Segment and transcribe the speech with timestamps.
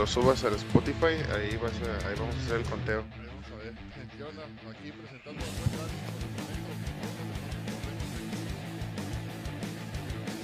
[0.00, 3.04] Lo subas al Spotify, ahí, vas a- vamos a hacer el conteo.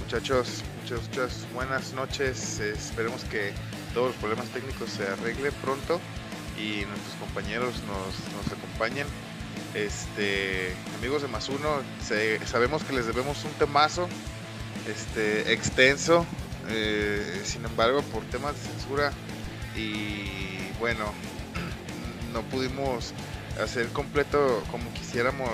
[0.01, 2.61] Muchachos, muchachos, buenas noches.
[2.61, 3.53] Esperemos que
[3.95, 6.01] todos los problemas técnicos se arreglen pronto
[6.59, 9.07] y nuestros compañeros nos, nos acompañen.
[9.75, 14.09] Este, amigos de Más Uno, se- sabemos que les debemos un temazo
[14.89, 16.25] este, extenso.
[16.69, 19.13] eh, sin embargo, por temas de censura
[19.77, 21.13] y bueno,
[22.33, 23.13] no pudimos
[23.63, 25.51] hacer completo como quisiéramos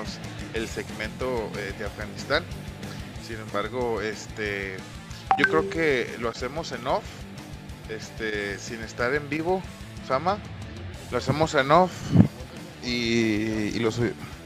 [0.55, 2.45] el segmento eh, de Afganistán.
[3.27, 4.77] Sin embargo, este,
[5.39, 7.05] yo creo que lo hacemos en off,
[7.89, 9.63] este, sin estar en vivo,
[10.07, 10.39] Sama.
[11.11, 11.93] Lo hacemos en off
[12.85, 13.91] y, lo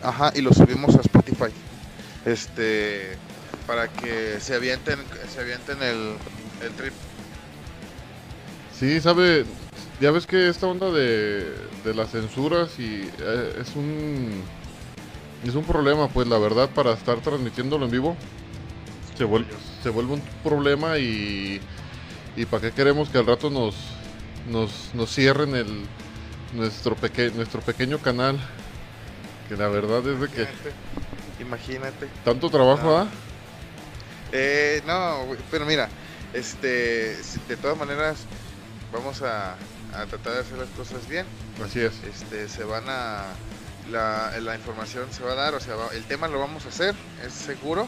[0.02, 1.52] ajá, y lo subimos a Spotify.
[2.24, 3.16] Este,
[3.66, 4.98] para que se avienten,
[5.32, 6.16] se avienten el,
[6.62, 6.92] el trip.
[8.78, 9.46] Sí, sabe,
[10.00, 11.52] ya ves que esta onda de,
[11.84, 14.42] de las censuras y eh, es un
[15.46, 18.16] es un problema, pues la verdad para estar transmitiéndolo en vivo
[19.16, 19.52] se vuelve
[19.82, 21.60] se vuelve un problema y
[22.36, 23.74] y para qué queremos que al rato nos
[24.50, 25.86] nos, nos cierren el
[26.52, 28.38] nuestro peque, nuestro pequeño canal
[29.48, 30.46] que la verdad es de que
[31.40, 32.08] Imagínate.
[32.24, 32.98] Tanto trabajo, No.
[32.98, 33.08] ¿ah?
[34.32, 35.88] Eh, no, pero mira,
[36.32, 37.16] este,
[37.48, 38.24] de todas maneras,
[38.92, 39.54] vamos a,
[39.96, 41.26] a tratar de hacer las cosas bien.
[41.64, 41.94] Así es.
[42.04, 43.24] Este, se van a,
[43.90, 46.68] la, la información se va a dar, o sea, va- el tema lo vamos a
[46.68, 46.94] hacer,
[47.26, 47.86] es seguro,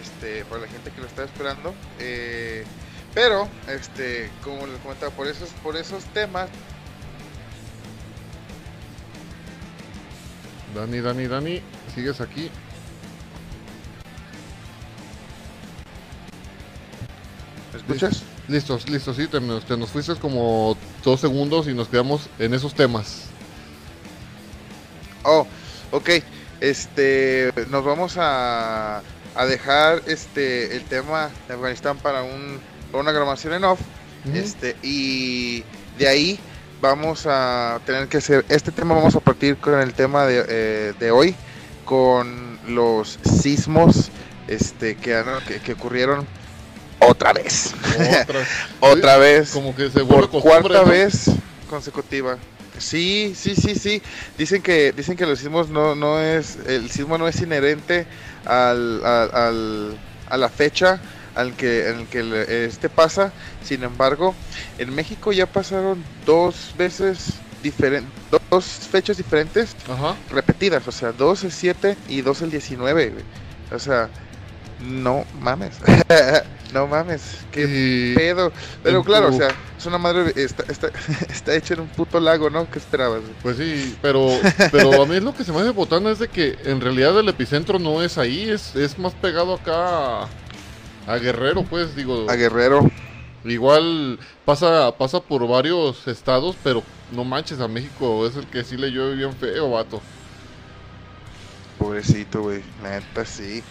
[0.00, 1.74] este, para la gente que lo está esperando.
[1.98, 2.64] eh,
[3.14, 6.48] pero, este, como les comentaba, por esos, por esos temas,
[10.74, 11.62] Dani, Dani, Dani,
[11.94, 12.50] sigues aquí.
[17.72, 18.22] ¿me escuchas?
[18.48, 22.54] Listos, listos, sí, te, nos- te nos fuiste como dos segundos y nos quedamos en
[22.54, 23.24] esos temas.
[25.24, 25.46] Oh,
[25.92, 26.10] ok.
[26.60, 29.02] Este, nos vamos a,
[29.34, 32.60] a dejar este el tema de Afganistán para un
[32.92, 33.80] una grabación en off.
[34.34, 35.64] Este, y
[35.98, 36.38] de ahí
[36.80, 38.94] vamos a tener que hacer este tema.
[38.94, 41.34] Vamos a partir con el tema de, eh, de hoy,
[41.84, 44.10] con los sismos
[44.46, 45.22] este, que,
[45.64, 46.26] que ocurrieron
[47.08, 47.72] otra vez.
[48.22, 48.40] Otra,
[48.80, 50.86] otra vez como que se por cuarta ¿no?
[50.86, 51.30] vez
[51.68, 52.38] consecutiva.
[52.78, 54.02] Sí, sí, sí, sí.
[54.38, 58.06] Dicen que dicen que los sismos no no es el sismo no es inherente
[58.46, 59.98] al, al- al-
[60.28, 61.00] a la fecha
[61.34, 63.32] al que en el que este pasa.
[63.62, 64.34] Sin embargo,
[64.78, 68.10] en México ya pasaron dos veces diferentes,
[68.50, 70.16] dos fechas diferentes Ajá.
[70.30, 73.10] repetidas, o sea, dos el 7 y dos el 19.
[73.10, 73.24] güey.
[73.70, 74.08] O sea,
[74.82, 75.78] no mames.
[76.72, 77.38] no mames.
[77.50, 78.52] Qué pedo.
[78.82, 79.48] Pero claro, o sea,
[79.78, 80.90] es una madre, está, está,
[81.30, 82.70] está hecho en un puto lago, ¿no?
[82.70, 83.22] ¿Qué esperabas?
[83.42, 84.28] pues sí, pero,
[84.70, 87.28] pero a mí lo que se me hace botana es de que en realidad el
[87.28, 90.28] epicentro no es ahí, es, es más pegado acá a,
[91.06, 92.30] a Guerrero, pues digo.
[92.30, 92.90] A Guerrero.
[93.44, 98.76] Igual pasa, pasa por varios estados, pero no manches, a México es el que sí
[98.76, 100.00] le llueve bien feo, vato.
[101.78, 102.62] Pobrecito, güey.
[102.82, 103.62] Neta, sí.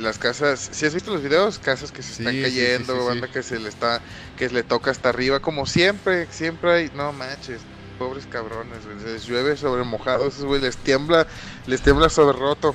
[0.00, 3.28] Las casas, si has visto los videos, casas que se Sí, están cayendo, sí, banda
[3.28, 4.02] que se le está,
[4.36, 7.62] que le toca hasta arriba, como siempre, siempre hay, no manches,
[7.98, 8.98] pobres cabrones, güey.
[8.98, 11.26] Les llueve sobre mojados, güey, les tiembla,
[11.66, 12.74] les tiembla sobre roto.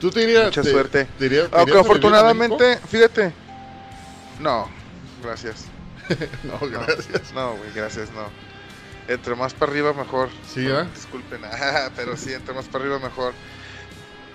[0.00, 0.44] ¿Tú te dirías?
[0.46, 1.04] Mucha te- suerte.
[1.18, 3.32] te dirías- te Aunque afortunadamente, fíjate.
[4.38, 4.68] No,
[5.22, 5.64] gracias.
[6.42, 7.32] No, gracias.
[7.34, 8.28] No, güey, gracias, no.
[9.08, 10.28] Entre más para arriba mejor.
[10.52, 10.86] Sí, ¿ah?
[10.94, 13.32] Disculpen, ah, pero sí, entre más para arriba mejor.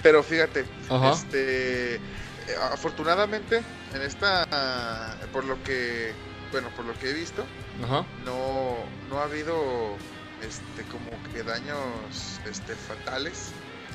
[0.05, 1.13] Pero fíjate, Ajá.
[1.13, 1.99] este, eh,
[2.71, 3.63] afortunadamente
[3.95, 4.45] en esta,
[5.33, 6.13] por lo que,
[6.51, 7.43] bueno, por lo que he visto,
[7.83, 8.05] Ajá.
[8.23, 8.75] no,
[9.09, 9.97] no ha habido,
[10.43, 13.49] este, como que daños, este, fatales.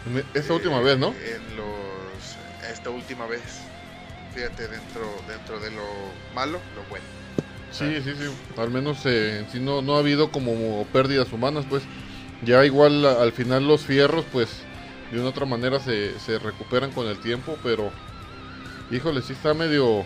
[0.04, 1.14] En Esta eh, última vez, ¿no?
[1.14, 3.60] En los, esta última vez.
[4.34, 5.86] Fíjate, dentro, dentro de lo
[6.34, 7.06] malo, lo bueno.
[7.70, 8.28] Sí, sí, sí.
[8.56, 11.84] Al menos eh, sí no, no ha habido como pérdidas humanas, pues.
[12.42, 14.48] Ya igual al final los fierros, pues,
[15.10, 17.90] de una otra manera se, se recuperan con el tiempo, pero...
[18.90, 20.04] Híjole, sí está medio...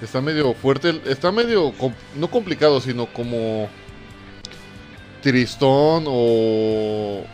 [0.00, 1.72] Está medio fuerte, está medio,
[2.16, 3.70] no complicado, sino como
[5.22, 7.24] tristón o...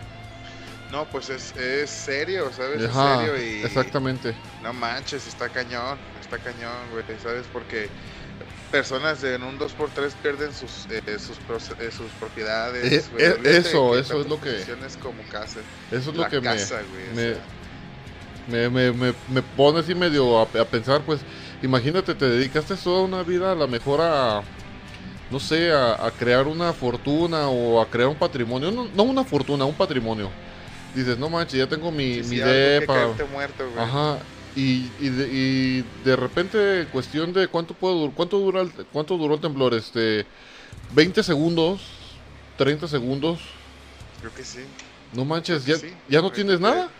[0.92, 2.84] No, pues es, es serio, ¿sabes?
[2.84, 3.64] Ajá, es serio y...
[3.64, 4.34] exactamente.
[4.62, 7.46] No manches, está cañón, está cañón, güey, ¿sabes?
[7.52, 7.88] Porque
[8.70, 11.38] personas en un 2x3 pierden sus eh, sus,
[11.78, 12.84] eh, sus propiedades.
[12.92, 13.24] Eh, güey.
[13.24, 14.56] eh, eso, eso es lo que-
[14.96, 15.60] como casa.
[15.90, 16.48] Eso es la lo que me...
[17.10, 17.42] o me- sea,
[18.48, 21.20] me, me, me, me pone así medio a, a pensar, pues,
[21.62, 24.42] imagínate, te dedicaste toda una vida a la mejor a,
[25.30, 28.70] no sé, a, crear una fortuna o a crear un patrimonio.
[28.70, 30.30] No, una fortuna, un patrimonio.
[30.94, 32.36] Dices, no manches, ya tengo mi, mi
[32.80, 32.94] depa.
[33.82, 34.18] Ajá.
[34.56, 39.40] Y, y, de, y de repente, cuestión de cuánto puedo cuánto dura cuánto duró el
[39.40, 40.26] temblor, este
[40.92, 41.82] 20 segundos,
[42.56, 43.40] 30 segundos.
[44.20, 44.60] Creo que sí.
[45.12, 45.76] No manches, ya,
[46.08, 46.90] ya no tienes nada.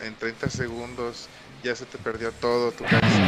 [0.00, 1.28] En 30 segundos
[1.62, 3.22] ya se te perdió todo, tu casa este,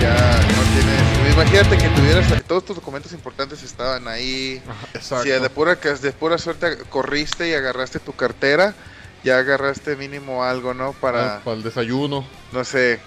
[0.00, 1.02] ya no tienes,
[1.34, 4.62] imagínate que tuvieras, todos tus documentos importantes estaban ahí,
[4.94, 5.24] Exacto.
[5.24, 8.74] si de pura, de pura suerte corriste y agarraste tu cartera,
[9.24, 10.92] ya agarraste mínimo algo, ¿no?
[10.92, 12.26] Para, ah, para el desayuno.
[12.52, 13.00] No sé,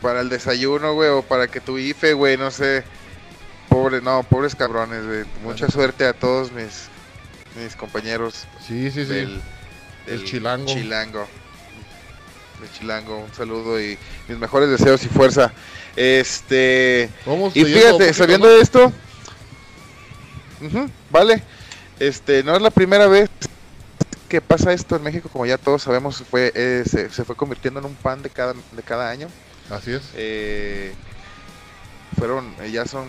[0.00, 2.84] para el desayuno, güey, o para que tu IFE, güey, no sé.
[3.68, 5.24] Pobre, no, pobres cabrones, güey.
[5.42, 6.88] Mucha suerte a todos mis,
[7.62, 8.46] mis compañeros.
[8.66, 9.40] Sí, sí, sí.
[10.06, 10.66] el chilango.
[10.66, 11.26] Chilango.
[12.62, 13.96] El chilango, un saludo y
[14.28, 15.52] mis mejores deseos y fuerza.
[15.96, 17.08] Este.
[17.54, 18.92] y fíjate, sabiendo esto.
[21.10, 21.42] vale.
[21.98, 23.28] Este, no es la primera vez
[24.30, 27.86] que pasa esto en México, como ya todos sabemos, fue eh, se, fue convirtiendo en
[27.86, 29.28] un pan de cada, de cada año.
[29.68, 30.02] Así es.
[30.14, 30.94] Eh,
[32.16, 33.08] fueron, eh, ya son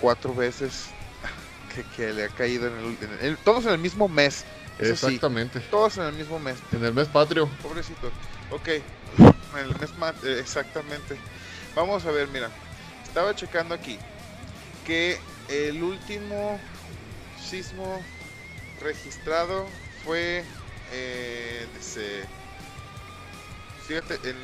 [0.00, 0.86] cuatro veces
[1.96, 4.44] que, le ha caído en el, todos en el mismo mes.
[4.78, 5.58] Exactamente.
[5.60, 6.56] todos en el mismo mes.
[6.72, 7.48] En el mes patrio.
[7.60, 8.12] Pobrecito.
[8.50, 11.16] Ok, en el mes patrio, exactamente.
[11.74, 12.48] Vamos a ver, mira,
[13.02, 13.98] estaba checando aquí
[14.86, 15.18] que
[15.48, 16.60] el último
[17.44, 18.00] sismo
[18.80, 19.66] registrado
[20.04, 20.44] fue
[20.92, 21.66] eh,
[23.86, 24.36] fíjate en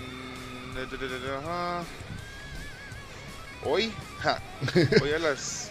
[3.64, 3.92] hoy
[5.02, 5.70] hoy a las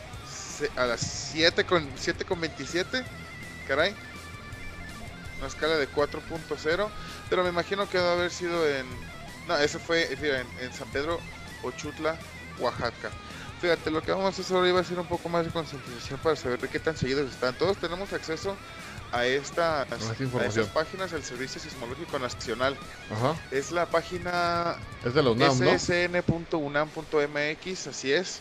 [0.75, 0.99] a las
[1.31, 3.03] 7 con 7 con 27
[3.67, 3.95] caray
[5.39, 6.89] una escala de 4.0
[7.29, 8.85] pero me imagino que debe haber sido en
[9.47, 11.19] no ese fue en, en San Pedro
[11.63, 12.17] Ochutla
[12.59, 13.09] Oaxaca.
[13.59, 16.19] Fíjate lo que vamos a hacer ahora iba a ser un poco más de concientización
[16.19, 17.57] para saber de qué tan seguidos están.
[17.57, 18.55] Todos tenemos acceso
[19.11, 19.87] a, esta,
[20.45, 22.77] estas páginas del Servicio Sismológico Nacional.
[23.51, 26.97] Es la página es de la UNAM, ssn.unam.mx,
[27.87, 28.39] así es.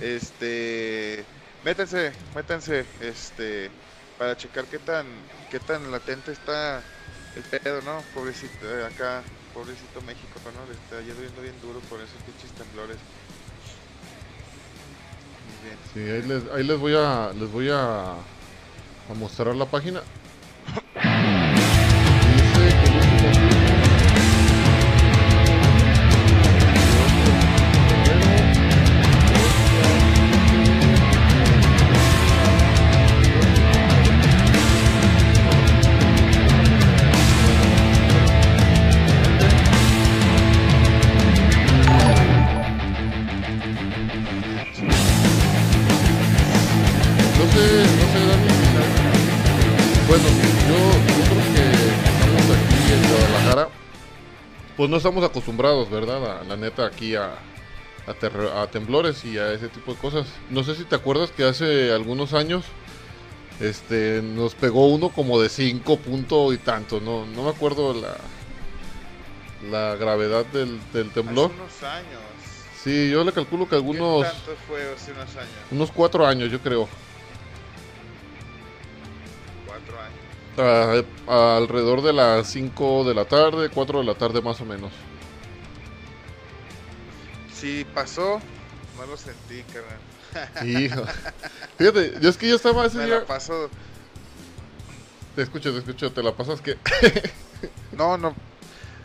[0.00, 1.24] Este,
[1.64, 3.70] métanse, métanse, este,
[4.18, 5.06] para checar qué tan,
[5.50, 6.82] qué tan latente está
[7.36, 8.02] el pedo, ¿no?
[8.14, 9.22] Pobrecito, eh, acá,
[9.54, 10.66] pobrecito México, ¿no?
[10.66, 12.96] Le está lloviendo bien duro por esos pinches temblores.
[15.92, 18.14] Sí, ahí les, ahí les voy a, les voy a
[19.10, 20.02] a mostrar la página.
[54.78, 56.44] pues no estamos acostumbrados, ¿verdad?
[56.46, 57.34] la neta aquí a,
[58.06, 60.28] a, temblores y a ese tipo de cosas.
[60.50, 62.64] No sé si te acuerdas que hace algunos años
[63.58, 68.16] este nos pegó uno como de 5 puntos y tanto, no, no me acuerdo la,
[69.68, 71.50] la gravedad del, del temblor.
[71.50, 72.20] Hace unos años.
[72.84, 74.24] Sí, yo le calculo que algunos...
[74.24, 75.50] ¿Qué tanto fue hace unos años?
[75.72, 76.88] Unos 4 años, yo creo.
[80.58, 84.92] Alrededor de las 5 de la tarde, 4 de la tarde más o menos.
[87.54, 88.40] Sí, pasó,
[88.96, 90.68] no lo sentí, carnal.
[90.68, 91.02] Hijo.
[91.78, 93.20] Fíjate, yo es que yo estaba ese Me día...
[93.20, 93.70] la paso...
[95.34, 96.76] Te escucho, te escucho, ¿te la pasas que
[97.92, 98.34] no, no.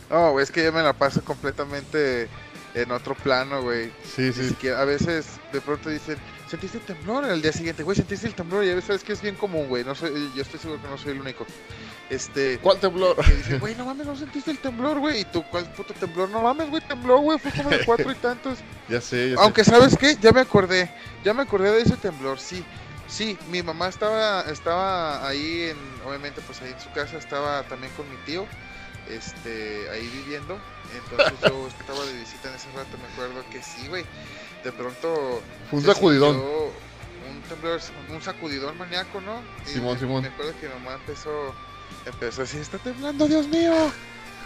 [0.09, 2.27] No, es que yo me la paso completamente
[2.73, 3.91] en otro plano, güey.
[4.15, 4.55] Sí, sí.
[4.69, 6.17] a veces de pronto dicen,
[6.53, 7.25] ¿Sentiste el temblor?
[7.25, 8.63] Al día siguiente, güey, ¿sentiste el temblor?
[8.63, 9.83] Y a veces sabes que es bien común, güey.
[9.83, 11.47] No soy, yo estoy seguro que no soy el único.
[12.11, 12.59] Este.
[12.59, 13.15] ¿Cuál temblor?
[13.47, 15.21] Que güey, no mames, no sentiste el temblor, güey.
[15.21, 16.29] Y tú, ¿cuál puto temblor?
[16.29, 17.39] No mames, güey, tembló, güey.
[17.39, 18.59] Fue como de cuatro y tantos.
[18.87, 20.15] ya sé, ya Aunque, ¿sabes qué?
[20.21, 20.93] Ya me acordé.
[21.23, 22.63] Ya me acordé de ese temblor, sí.
[23.07, 27.91] Sí, mi mamá estaba, estaba ahí, en, obviamente, pues ahí en su casa, estaba también
[27.93, 28.45] con mi tío,
[29.09, 30.59] este, ahí viviendo.
[30.95, 34.05] Entonces yo estaba de visita en ese rato, me acuerdo que sí, güey
[34.63, 35.41] de pronto.
[35.71, 36.37] un sacudidón.
[36.37, 37.79] Un temblor,
[38.09, 39.41] un sacudidón maníaco, ¿no?
[39.65, 40.23] Simón, Simón.
[40.23, 41.53] Me acuerdo que mi mamá empezó,
[42.05, 43.91] empezó así, está temblando, Dios mío.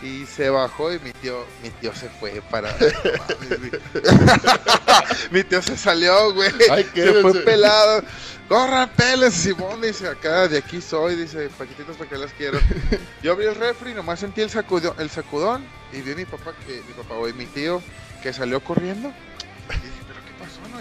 [0.01, 2.69] Y se bajó y mi tío, mi tío se fue para.
[5.31, 6.51] mi tío se salió, güey.
[6.93, 8.03] se fue pelado.
[8.47, 12.59] Corran, peles, Simón, dice acá, de aquí soy, dice, paquetitos para que las quiero.
[13.23, 16.53] Yo abrí el refri, nomás sentí el sacudón, el sacudón y vi a mi papá
[16.65, 17.81] que, mi papá, güey, mi tío,
[18.23, 19.11] que salió corriendo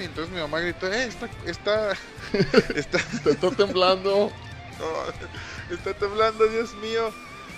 [0.00, 1.92] Y entonces mi mamá gritó, eh, está, está,
[2.74, 2.98] está,
[3.30, 4.30] está temblando.
[4.78, 7.10] no, está temblando, Dios mío.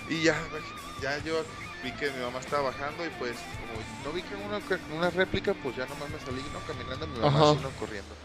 [0.09, 0.35] Y ya,
[1.01, 1.43] ya yo
[1.83, 3.79] vi que mi mamá estaba bajando y pues como
[4.09, 4.59] no vi que una,
[4.97, 6.59] una réplica, pues ya nomás me salí, ¿no?
[6.67, 7.51] Caminando, mi mamá Ajá.
[7.51, 7.69] así, ¿no?
[7.79, 8.15] Corriendo.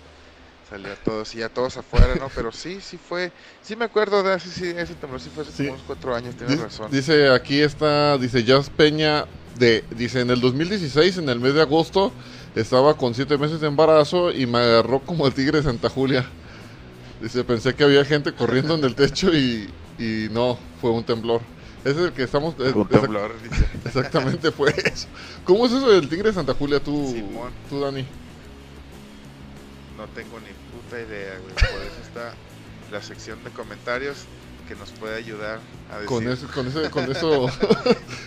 [0.70, 2.28] Salió a todos y ya todos afuera, ¿no?
[2.34, 3.30] Pero sí, sí fue,
[3.62, 5.58] sí me acuerdo de ese, sí, ese temblor, sí fue hace Sí.
[5.64, 6.90] como unos cuatro años, tienes Di- razón.
[6.90, 9.26] Dice, aquí está, dice Jazz Peña,
[9.58, 12.12] de, dice, en el 2016, en el mes de agosto,
[12.54, 16.24] estaba con siete meses de embarazo y me agarró como el tigre de Santa Julia.
[17.20, 21.40] Dice, pensé que había gente corriendo en el techo y, y no, fue un temblor.
[21.84, 22.54] Ese es el que estamos...
[22.60, 23.66] es- Un temblor, dice.
[23.84, 25.06] exactamente fue eso.
[25.44, 27.50] ¿Cómo es eso del tigre de Santa Julia tú, Simón.
[27.68, 28.04] tú Dani?
[29.98, 31.54] No tengo ni puta idea, güey.
[31.54, 32.34] Por eso está
[32.90, 34.18] la sección de comentarios
[34.68, 36.08] que nos puede ayudar a decir.
[36.08, 37.46] Con eso, con ese, con eso,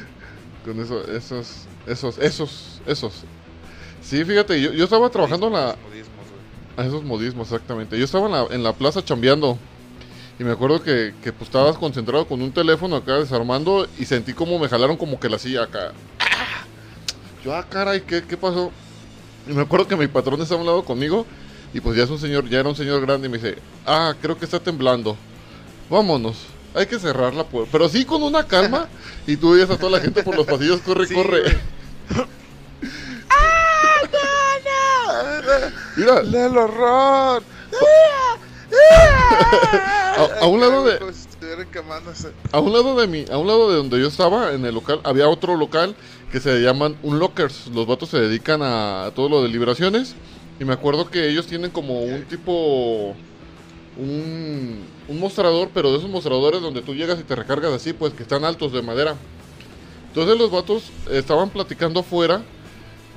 [0.65, 3.13] con eso, esos, esos, esos, esos.
[4.01, 6.25] Sí, fíjate, yo, yo estaba trabajando en la, Modismos,
[6.77, 7.97] a esos modismos, exactamente.
[7.97, 9.57] Yo estaba en la, en la plaza chambeando
[10.39, 14.33] y me acuerdo que, que pues, estabas concentrado con un teléfono acá desarmando y sentí
[14.33, 15.93] como me jalaron como que la silla acá.
[16.19, 16.65] ¡Ah!
[17.43, 18.71] Yo, ah, caray, ¿qué, ¿qué pasó?
[19.47, 21.25] Y me acuerdo que mi patrón estaba a un lado conmigo
[21.73, 24.13] y pues ya es un señor, ya era un señor grande y me dice, ah,
[24.21, 25.17] creo que está temblando.
[25.89, 26.37] Vámonos.
[26.75, 27.69] Hay que cerrar la puerta.
[27.71, 28.87] Pero sí con una calma.
[29.27, 31.41] Y tú veías a toda la gente por los pasillos, corre, Sí, corre.
[35.95, 37.43] Mira, ¡El horror!
[40.17, 40.97] A- a un lado de-
[42.51, 44.99] a un lado de mi, a un lado de donde yo estaba, en el local,
[45.03, 45.95] había otro local
[46.31, 47.67] que se llaman un lockers.
[47.67, 50.15] Los vatos se dedican a, a todo lo de liberaciones.
[50.59, 53.15] Y me acuerdo que ellos tienen como un tipo
[53.97, 58.13] un, un mostrador, pero de esos mostradores donde tú llegas y te recargas así, pues
[58.13, 59.15] que están altos de madera.
[60.07, 62.41] Entonces los vatos estaban platicando afuera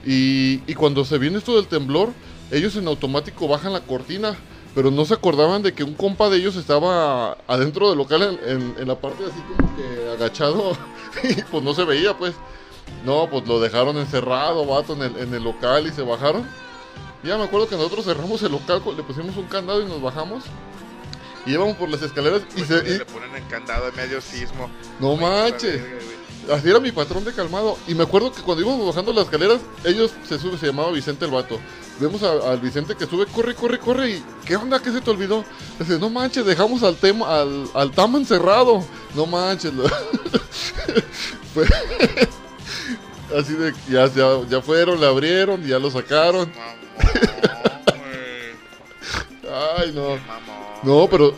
[0.04, 2.10] y, y cuando se viene esto del temblor,
[2.50, 4.36] ellos en automático bajan la cortina,
[4.74, 8.50] pero no se acordaban de que un compa de ellos estaba adentro del local en,
[8.50, 10.76] en- en la parte así como que agachado
[11.24, 12.34] y pues no se veía pues.
[13.04, 16.44] No, pues lo dejaron encerrado, vato, en el, en el local y se bajaron.
[17.22, 20.42] Ya me acuerdo que nosotros cerramos el local, le pusimos un candado y nos bajamos.
[21.46, 22.82] Y íbamos por las escaleras y Pues, se...
[22.98, 24.68] le ponen en candado en medio sismo.
[24.98, 25.80] no la manches.
[26.52, 27.76] Así era mi patrón de calmado.
[27.86, 31.24] Y me acuerdo que cuando íbamos bajando las escaleras, ellos se sube, se llamaba Vicente
[31.24, 31.60] el vato.
[32.00, 34.10] Vemos al Vicente que sube, corre, corre, corre.
[34.10, 34.80] Y ¿qué onda?
[34.80, 35.44] ¿Qué se te olvidó?
[35.78, 38.82] Dice, no manches, dejamos al tema, al, al Tama encerrado.
[39.14, 39.72] No manches.
[41.54, 41.66] Fue-
[43.38, 46.50] Así de ya, ya, ya fueron, le abrieron, ya lo sacaron.
[49.78, 50.18] Ay, no.
[50.82, 51.34] No, pero.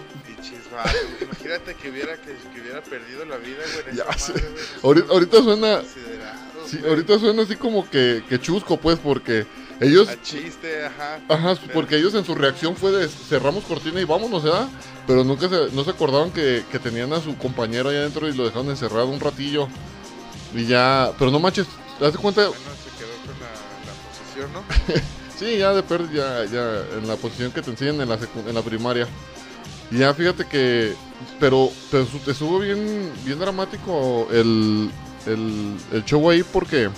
[1.20, 2.36] Imagínate que hubiera, que,
[2.98, 3.96] perdido la vida, güey.
[3.96, 4.32] Ya esa sé.
[4.32, 4.64] madre, güey.
[4.82, 6.90] ahorita, ahorita suena, Considerados, sí, güey.
[6.90, 9.46] ahorita suena así como que, que chusco, pues, porque
[9.80, 11.20] ellos A chiste, ajá.
[11.28, 14.68] Ajá, Pero- porque ellos en su reacción fue de cerramos cortina y vámonos, ¿verdad?
[15.06, 18.34] Pero nunca se, no se acordaban que, que tenían a su compañero allá adentro y
[18.34, 19.68] lo dejaron encerrado un ratillo.
[20.54, 21.66] Y ya, pero no manches,
[21.98, 22.42] ¿te das cuenta?
[22.42, 23.48] Bueno, se quedó con la,
[23.86, 25.02] la posición, ¿no?
[25.38, 28.54] Sí, ya de perder, ya, ya en la posición que te enseñan en la, en
[28.54, 29.08] la primaria.
[29.92, 30.94] Y ya fíjate que,
[31.38, 34.90] pero, pero su- estuvo bien, bien dramático el,
[35.26, 36.88] el, el show ahí porque,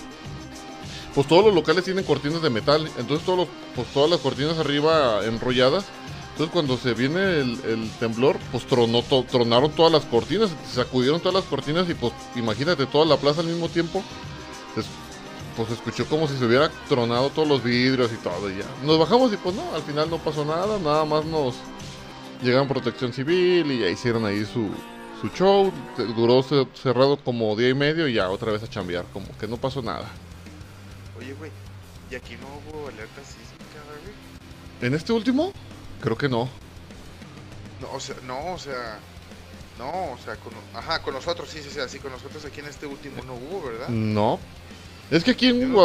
[1.13, 4.59] pues todos los locales tienen cortinas de metal, entonces todos los, pues todas las cortinas
[4.59, 5.85] arriba enrolladas.
[6.33, 11.45] Entonces cuando se viene el, temblor, pues tronó, tronaron todas las cortinas, sacudieron todas las
[11.45, 14.03] cortinas y pues imagínate toda la plaza al mismo tiempo.
[14.77, 14.87] Es-
[15.57, 18.65] pues se escuchó como si se hubiera tronado todos los vidrios y todo y ya.
[18.85, 21.55] Nos bajamos y pues no, al final no pasó nada, nada más nos
[22.43, 24.71] llegaron protección civil y ya hicieron ahí su,
[25.21, 25.73] su show.
[26.17, 29.47] Duró ce- cerrado como día y medio y ya otra vez a chambear, como que
[29.47, 30.09] no pasó nada.
[31.19, 31.50] Oye, güey.
[32.11, 34.14] ¿Y aquí no hubo alerta sísmica, güey?
[34.87, 35.53] ¿En este último?
[36.00, 36.49] Creo que no.
[37.81, 38.99] No, o sea, no, o sea.
[39.79, 42.67] No, o sea, con, ajá, con nosotros, sí, sí, sí, así con nosotros aquí en
[42.67, 43.88] este último no hubo, ¿verdad?
[43.88, 44.38] No.
[45.11, 45.76] Es que aquí en, el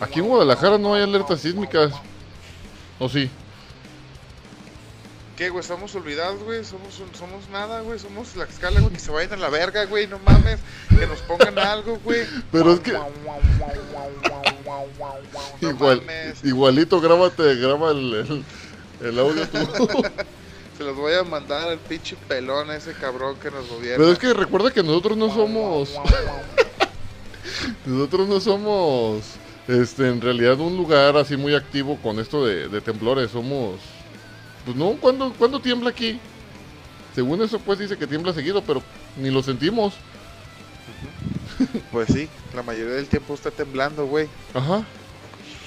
[0.00, 1.92] Aquí en Guadalajara no hay alertas sísmicas.
[2.98, 3.30] ¿O sí?
[5.38, 5.60] ¿Qué, güey?
[5.60, 6.64] ¿Estamos olvidados, güey?
[6.64, 7.96] Somos, somos nada, güey.
[8.00, 8.92] Somos la escala, güey.
[8.92, 10.08] Que se vayan a la verga, güey.
[10.08, 10.58] No mames.
[10.88, 12.26] Que nos pongan algo, güey.
[12.50, 12.90] Pero es que-.
[12.90, 13.06] No
[15.60, 16.44] Igual, mames.
[16.44, 18.44] igualito, grábate, graba el, el,
[19.00, 20.02] el audio tú.
[20.76, 23.98] Se los voy a mandar al pinche pelón a ese cabrón que nos gobierna.
[23.98, 25.94] Pero es que recuerda que nosotros no somos...
[27.86, 29.22] Nosotros no somos,
[29.66, 33.30] este, en realidad un lugar así muy activo con esto de, de temblores.
[33.30, 33.80] Somos,
[34.64, 36.20] pues no, ¿cuándo, ¿cuándo tiembla aquí?
[37.14, 38.82] Según eso, pues dice que tiembla seguido, pero
[39.16, 39.94] ni lo sentimos.
[41.90, 44.28] Pues sí, la mayoría del tiempo está temblando, güey.
[44.54, 44.84] Ajá.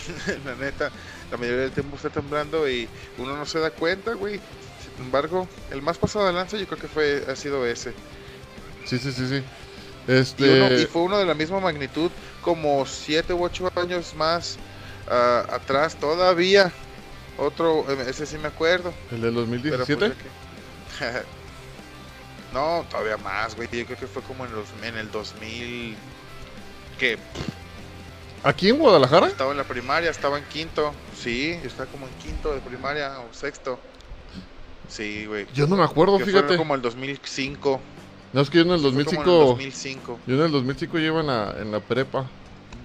[0.46, 0.90] la neta,
[1.30, 4.36] la mayoría del tiempo está temblando y uno no se da cuenta, güey.
[4.36, 7.94] Sin embargo, el más pasado de lanza yo creo que fue ha sido ese.
[8.86, 9.44] Sí, sí, sí, sí.
[10.08, 12.10] Y, Este, uno- y fue uno de la misma magnitud,
[12.42, 14.58] como siete u ocho años más
[15.10, 16.72] ah, atrás todavía.
[17.38, 18.94] Otro, eh, ese sí me acuerdo.
[19.12, 20.08] el del pero pues 2017.
[20.10, 21.24] ya que-
[22.54, 23.68] no, todavía más, güey.
[23.72, 25.96] Yo creo que fue como en, los, en el 2000.
[27.00, 27.18] Que
[28.44, 29.28] Aquí en Guadalajara.
[29.28, 30.94] estaba en la primaria, estaba en quinto.
[31.18, 33.80] Sí, estaba como en quinto de primaria o sexto.
[34.90, 35.48] Sí, güey.
[35.54, 36.48] Yo no me acuerdo, Que fíjate.
[36.48, 37.80] fue como el 2005.
[38.34, 39.32] No, es que yo en el Fue como en 2005.
[39.42, 40.20] el 2005.
[40.28, 42.30] Yo en el 2005 llevo en la, en la prepa,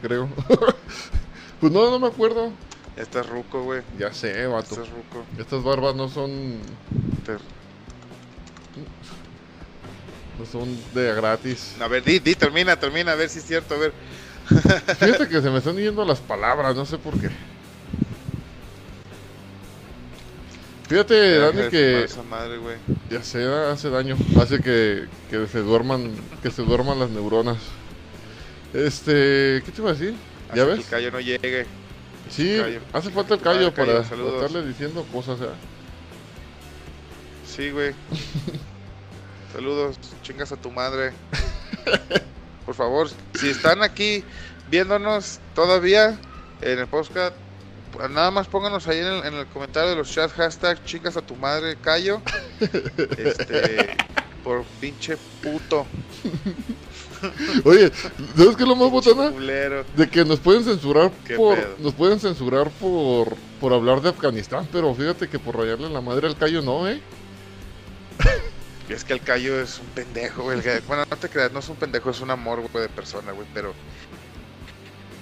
[0.02, 0.28] creo.
[1.60, 2.52] pues no, no me acuerdo.
[2.96, 3.82] Estás ruco, güey.
[3.98, 4.74] Ya sé, vato.
[4.74, 5.24] Estás ruco.
[5.38, 6.60] Estas barbas no son.
[10.38, 11.76] No son de gratis.
[11.80, 13.92] A ver, di, di, termina, termina, a ver si es cierto, a ver.
[14.98, 17.30] Fíjate que se me están yendo las palabras, no sé por qué.
[20.88, 22.76] Fíjate, Dani, que fumar Esa madre, güey.
[23.10, 24.16] ya sé, hace daño.
[24.40, 26.12] Hace que, que se duerman,
[26.42, 27.58] que se duerman las neuronas.
[28.72, 30.14] Este, ¿qué te iba a decir?
[30.48, 30.78] ¿Ya que ves?
[30.78, 31.66] El callo no llegue.
[32.30, 32.80] Sí, callo.
[32.92, 34.42] hace falta el callo callo, para saludos.
[34.42, 35.44] estarle diciendo cosas, ¿eh?
[37.46, 37.94] Sí, güey.
[39.52, 41.12] Saludos, chingas a tu madre.
[42.66, 44.24] Por favor, si están aquí
[44.68, 46.18] viéndonos todavía
[46.60, 47.34] en el podcast,
[48.10, 51.22] nada más pónganos ahí en el, en el comentario de los chats hashtag chingas a
[51.22, 52.20] tu madre, callo.
[53.16, 53.96] Este,
[54.42, 55.86] por pinche puto.
[57.64, 57.90] Oye,
[58.36, 59.30] ¿sabes qué es lo más botana?
[59.96, 61.74] De que nos pueden censurar ¿Qué por pedo?
[61.78, 66.26] nos pueden censurar por por hablar de Afganistán, pero fíjate que por rayarle la madre
[66.26, 67.00] al callo no, ¿eh?
[68.88, 70.60] Es que el callo es un pendejo, güey.
[70.86, 73.46] Bueno, no te creas, no es un pendejo, es un amor, güey, de persona, güey.
[73.52, 73.72] Pero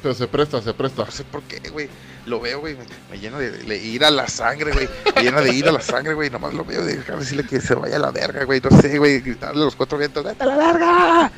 [0.05, 1.03] Pero se presta, se presta.
[1.07, 1.89] no sé por qué, güey.
[2.27, 2.77] Lo veo, güey.
[2.77, 4.87] Me, me lleno de, de ira a la sangre, güey.
[5.17, 6.29] Me llena de ira a la sangre, güey.
[6.29, 8.61] Nomás lo veo de dejar decirle que se vaya a la verga, güey.
[8.61, 9.21] No sé, güey.
[9.21, 11.33] Gritarle a los cuatro vientos, ¡vete a la verga!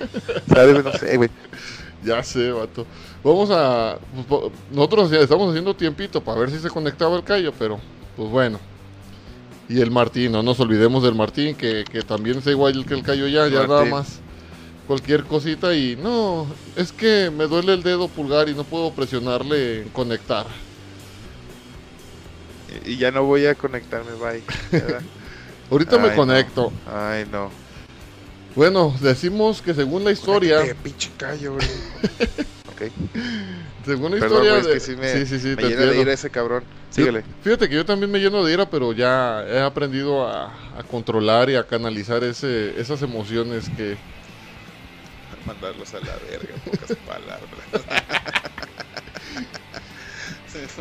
[0.82, 1.30] No sé, güey.
[2.02, 2.84] Ya sé, vato.
[3.22, 3.98] Vamos a
[4.28, 7.78] pues, nosotros ya estamos haciendo tiempito para ver si se conectaba el callo, pero
[8.16, 8.58] pues bueno.
[9.68, 13.04] Y el Martín, no nos olvidemos del Martín, que, que también es igual que el
[13.04, 14.20] callo ya, ya nada más.
[14.86, 19.82] Cualquier cosita y no, es que me duele el dedo pulgar y no puedo presionarle
[19.82, 20.46] en conectar.
[22.84, 24.44] Y, ya no voy a conectarme, bye.
[25.70, 26.16] Ahorita me no.
[26.16, 26.72] conecto.
[26.86, 27.52] Ay, no.
[28.54, 31.66] Bueno, decimos que según la historia, pinche callo, güey.
[32.66, 32.82] ok.
[33.84, 36.00] según la Perdón, historia es que sí me, sí, sí, sí, me te llena de
[36.00, 36.64] ira ese cabrón.
[36.70, 37.24] Yo- Síguele.
[37.42, 41.50] Fíjate que yo también me lleno de ira, pero ya he aprendido a, a controlar
[41.50, 43.98] y a canalizar ese, esas emociones que...
[45.46, 47.40] Mandarlos a la verga, en pocas palabras.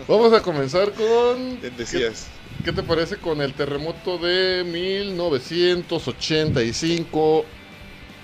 [0.07, 1.59] Vamos a comenzar con...
[1.77, 2.27] Decías.
[2.63, 7.45] ¿Qué te parece con el terremoto de 1985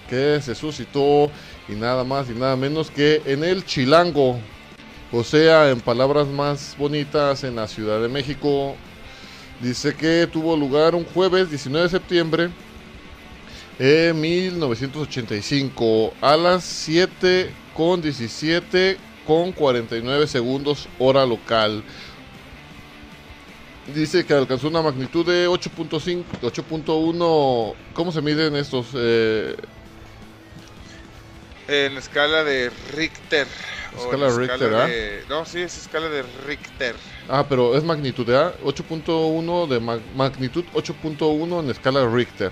[0.10, 1.30] que se suscitó
[1.68, 4.40] y nada más y nada menos que en el Chilango?
[5.12, 8.76] O sea, en palabras más bonitas, en la Ciudad de México.
[9.60, 12.50] Dice que tuvo lugar un jueves 19 de septiembre
[13.82, 21.84] de 1985 a las 7 con 17 con 49 segundos hora local.
[23.94, 27.74] Dice que alcanzó una magnitud de 8.5, 8.1.
[27.94, 28.88] ¿Cómo se miden estos?
[28.94, 29.56] Eh,
[31.68, 33.48] En escala de Richter.
[33.98, 34.86] Escala en Richter, ¿ah?
[34.88, 36.96] de- No, sí, es escala de Richter.
[37.30, 38.54] ah, pero es magnitud, ¿ah?
[38.64, 42.52] 8.1 de mag- magnitud 8.1 en escala Richter.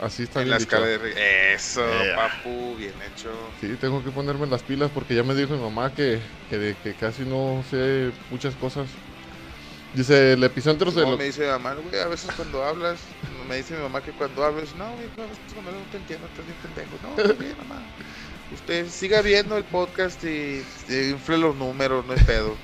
[0.00, 0.68] Así está En bien la dicho.
[0.76, 1.22] escala de Richter.
[1.54, 2.12] Eso, Eh.
[2.16, 3.30] papu, bien hecho.
[3.60, 6.76] Sí, tengo que ponerme las pilas porque ya me dijo mi mamá que, que, de-
[6.82, 8.88] que casi no sé muchas cosas.
[9.92, 11.16] Dice, el epicentro se lo...
[11.18, 13.00] me dice mi mamá, güey, a veces cuando hablas,
[13.48, 15.96] me dice mi mamá que cuando hablas, no, güey, a veces cuando hablas no te
[15.98, 16.98] entiendo, estás bien pendejo.
[17.02, 17.82] No, bien, mamá.
[18.54, 22.56] Usted siga viendo el podcast y, y infle los números, no hay pedo.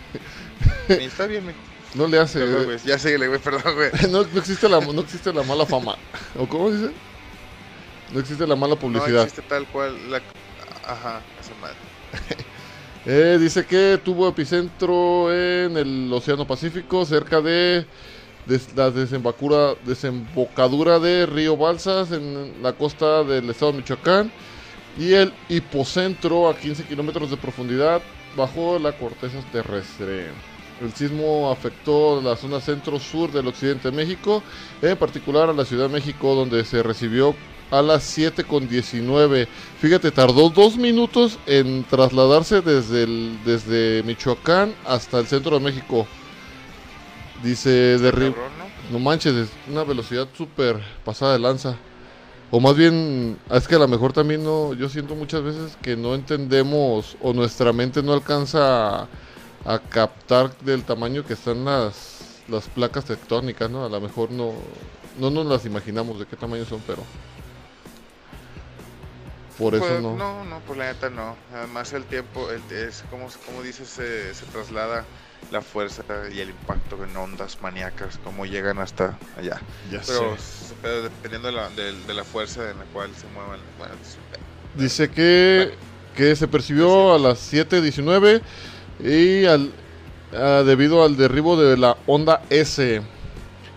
[0.88, 1.58] Está bien, mijo.
[1.94, 2.40] No le hace...
[2.40, 2.78] Perdón, güey.
[2.84, 3.90] Ya síguele, güey, perdón, güey.
[4.10, 5.96] no, no existe la, no existe la mala fama.
[6.36, 6.92] ¿O cómo dice?
[8.12, 9.22] No existe la mala No publicidad.
[9.22, 10.22] existe tal cual la...
[10.84, 11.76] Ajá, esa madre.
[13.08, 17.86] Eh, dice que tuvo epicentro en el Océano Pacífico, cerca de,
[18.46, 24.32] des- la desembocadura, desembocadura de Río Balsas, en la costa del estado de Michoacán,
[24.98, 28.02] y el hipocentro a 15 kilómetros de profundidad
[28.36, 30.30] bajo la corteza terrestre.
[30.80, 34.42] El sismo afectó la zona centro-sur del occidente de México,
[34.82, 37.36] en particular a la Ciudad de México, donde se recibió
[37.70, 39.48] a las 7 con 19.
[39.80, 46.06] Fíjate, tardó dos minutos en trasladarse desde, el, desde Michoacán hasta el centro de México.
[47.42, 48.34] Dice de Cabrón,
[48.90, 48.98] ¿no?
[48.98, 51.76] no manches, es una velocidad súper pasada de lanza.
[52.50, 55.96] O más bien, es que a lo mejor también no, yo siento muchas veces que
[55.96, 59.08] no entendemos o nuestra mente no alcanza a,
[59.64, 63.84] a captar del tamaño que están las, las placas tectónicas, ¿no?
[63.84, 64.52] A lo mejor no,
[65.18, 67.02] no nos las imaginamos de qué tamaño son, pero...
[69.56, 70.16] Por eso Pues, no.
[70.16, 71.36] no, no, pues la neta no.
[71.52, 75.08] Además el tiempo, el, es como, como dices, se, se traslada
[75.50, 79.64] la fuerza y el impacto en ondas maníacas, como llegan hasta allá.
[79.90, 80.74] Ya Pero, sé.
[80.82, 83.94] pero dependiendo de la, de, de la fuerza en la cual se muevan, bueno.
[84.74, 85.78] Dice que,
[86.14, 88.42] que se percibió a las 7.19
[88.98, 89.72] y al,
[90.32, 93.02] ah, debido al derribo de la onda S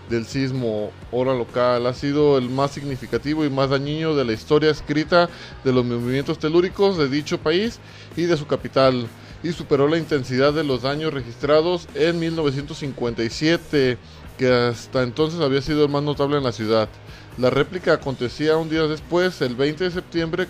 [0.08, 4.70] del sismo hora local ha sido el más significativo y más dañino de la historia
[4.70, 5.28] escrita
[5.64, 7.78] de los movimientos telúricos de dicho país
[8.16, 9.06] y de su capital
[9.42, 13.98] y superó la intensidad de los daños registrados en 1957
[14.38, 16.88] que hasta entonces había sido el más notable en la ciudad.
[17.36, 20.46] La réplica acontecía un día después, el 20 de septiembre,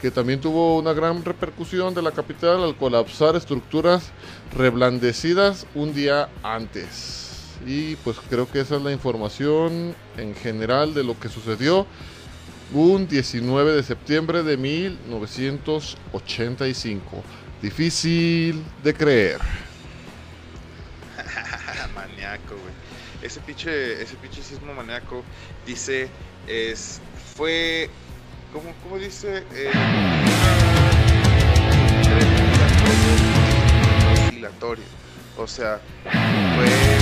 [0.00, 4.12] que también tuvo una gran repercusión de la capital al colapsar estructuras
[4.56, 7.27] reblandecidas un día antes.
[7.66, 11.86] Y pues creo que esa es la información en general de lo que sucedió
[12.72, 17.22] un 19 de septiembre de 1985.
[17.62, 19.38] Difícil de creer.
[21.94, 22.74] maníaco, güey.
[23.22, 25.22] Ese pinche, ese pinche sismo maníaco
[25.66, 26.08] dice,
[26.46, 27.00] es,
[27.34, 27.88] fue,
[28.52, 29.44] ¿cómo, cómo dice?
[29.52, 29.72] Eh.
[35.38, 36.97] O sea, fue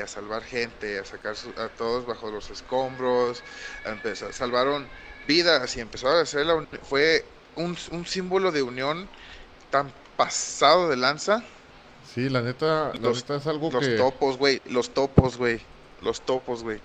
[0.00, 3.44] a salvar gente, a sacar a todos bajo los escombros,
[3.84, 4.90] a empezar, salvaron
[5.26, 7.24] vidas y empezaron a hacer la fue
[7.56, 9.10] un, un símbolo de unión
[9.70, 11.44] tan pasado de lanza.
[12.02, 13.96] Sí, la neta, la Los- neta es algo Los que...
[13.96, 15.60] topos, güey, los topos, güey,
[16.00, 16.80] los topos, güey.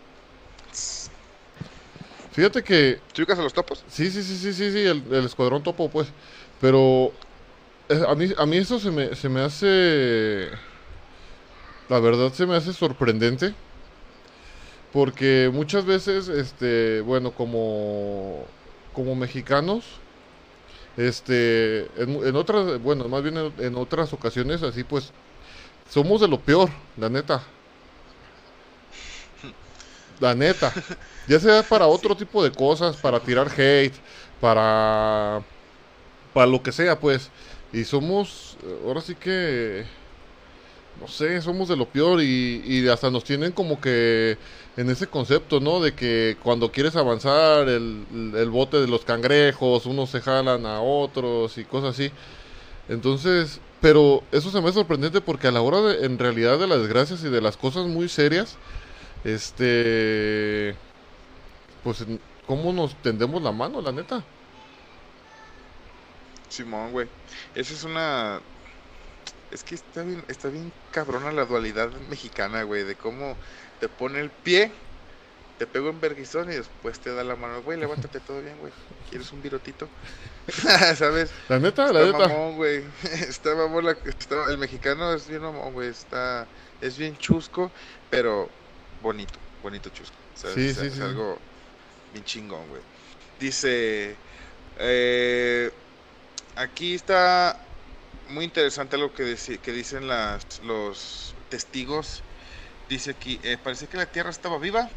[2.32, 3.86] Fíjate que ¿Tú ubicas a los topos?
[3.88, 6.14] Sí, sí, sí, sí, sí, sí, el, el escuadrón topo, pues.
[6.60, 7.14] Pero
[7.90, 10.52] eh, a mí, a mí eso se me, se me hace,
[11.90, 13.54] la verdad se me hace sorprendente.
[14.94, 18.46] Porque muchas veces, este, bueno, como,
[18.94, 19.84] como mexicanos,
[20.96, 25.12] este, en, en otras, bueno, más bien en, en otras ocasiones, así pues,
[25.90, 27.44] somos de lo peor, la neta.
[30.20, 30.72] La neta.
[31.28, 33.96] Ya sea para otro tipo de cosas, para tirar hate,
[34.40, 35.44] para
[36.34, 37.32] para lo que sea, pues.
[37.74, 39.86] Y somos, ahora sí que,
[41.00, 44.38] no sé, somos de lo peor y, y hasta nos tienen como que
[44.78, 45.80] en ese concepto, ¿no?
[45.82, 48.06] De que cuando quieres avanzar, el,
[48.36, 52.12] el bote de los cangrejos, unos se jalan a otros y cosas así.
[52.90, 56.68] Entonces, pero eso se me hace sorprendente porque a la hora de, en realidad de
[56.68, 58.58] las desgracias y de las cosas muy serias,
[59.24, 60.80] este,
[61.84, 62.06] pues,
[62.46, 64.24] ¿cómo nos tendemos la mano, la neta?
[66.48, 67.08] Simón, güey.
[67.54, 68.42] Esa es una.
[69.56, 73.38] Es que está bien, está bien cabrona la dualidad mexicana, güey, de cómo
[73.80, 74.70] te pone el pie,
[75.58, 78.74] te pego en verguizón y después te da la mano, güey, levántate todo bien, güey.
[79.10, 79.88] ¿Quieres un virotito?
[80.98, 81.32] ¿Sabes?
[81.48, 82.28] La neta, la Está neta.
[82.28, 82.84] mamón, güey.
[83.30, 85.88] Está mamón la- está- el mexicano es bien mamón, güey.
[85.88, 86.46] Está,
[86.82, 87.72] es bien chusco,
[88.10, 88.50] pero
[89.02, 90.18] bonito, bonito chusco.
[90.34, 90.56] ¿sabes?
[90.56, 91.02] Sí, O sea, sí, es sí.
[91.02, 91.40] algo
[92.12, 92.82] bien chingón, güey.
[93.40, 94.18] Dice,
[94.80, 95.72] eh,
[96.58, 97.65] aquí está
[98.28, 102.24] muy interesante lo que, dice- que dicen las, los, testigos.
[102.90, 104.90] Dice aquí, eh, parece que la tierra estaba viva,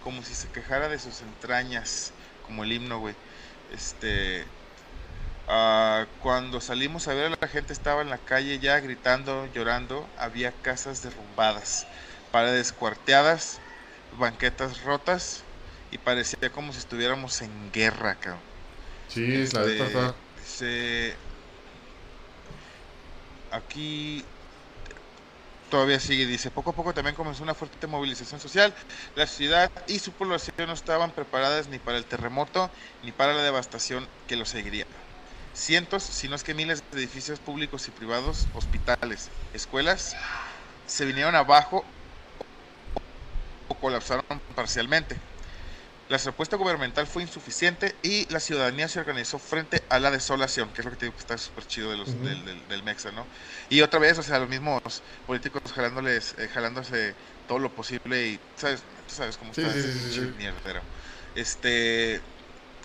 [0.00, 3.16] como si se quejara de sus entrañas, como el himno, güey.
[3.68, 4.46] Este,
[5.46, 10.10] ah, cuando salimos a ver a la gente estaba en la calle ya gritando, llorando,
[10.16, 11.88] había casas derrumbadas,
[12.30, 13.60] paredes cuarteadas,
[14.10, 15.44] banquetas rotas
[15.90, 18.42] y parecía como si estuviéramos en guerra, cabrón.
[19.06, 20.16] Sí, la Este, está.
[23.54, 24.24] Aquí
[25.70, 28.74] todavía sigue, dice, poco a poco también comenzó una fuerte movilización social.
[29.14, 32.70] La ciudad y su población no estaban preparadas ni para el terremoto
[33.02, 34.86] ni para la devastación que lo seguiría.
[35.52, 40.16] Cientos, si no es que miles de edificios públicos y privados, hospitales, escuelas,
[40.86, 41.84] se vinieron abajo
[43.68, 45.33] o colapsaron parcialmente.
[46.14, 50.80] La respuesta gubernamental fue insuficiente y la ciudadanía se organizó frente a la desolación, que
[50.80, 53.10] es lo que te digo que está súper chido de los, del, del, del Mexa,
[53.10, 53.26] ¿no?
[53.68, 54.80] Y otra vez, o sea, los mismos
[55.26, 57.16] políticos jalándoles, eh, jalándose
[57.48, 58.84] todo lo posible y, ¿sabes?
[59.08, 60.82] Tú sabes cómo Sí, está sí, ese sí, mierdero.
[61.34, 62.20] Este,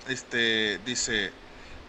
[0.07, 1.31] este, dice,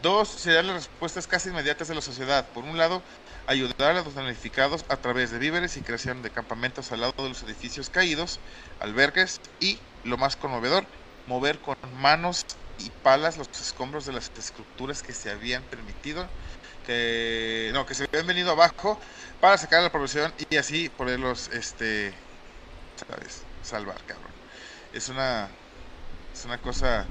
[0.03, 2.47] dos serían las respuestas casi inmediatas de la sociedad.
[2.51, 3.03] Por un lado,
[3.47, 7.31] ayudar a los damnificados a través de víveres y creación de campamentos al lado de
[7.31, 8.41] los edificios caídos,
[8.79, 10.85] albergues y, lo más conmovedor,
[11.27, 12.43] mover con manos
[12.79, 16.29] y palas los escombros de las estructuras que se habían permitido
[16.87, 18.99] que no que se habían venido abajo
[19.41, 22.15] para sacar a la población y así poderlos este
[23.09, 24.33] sabes salvar cabrón
[24.93, 25.49] es una
[26.33, 27.07] es una cosa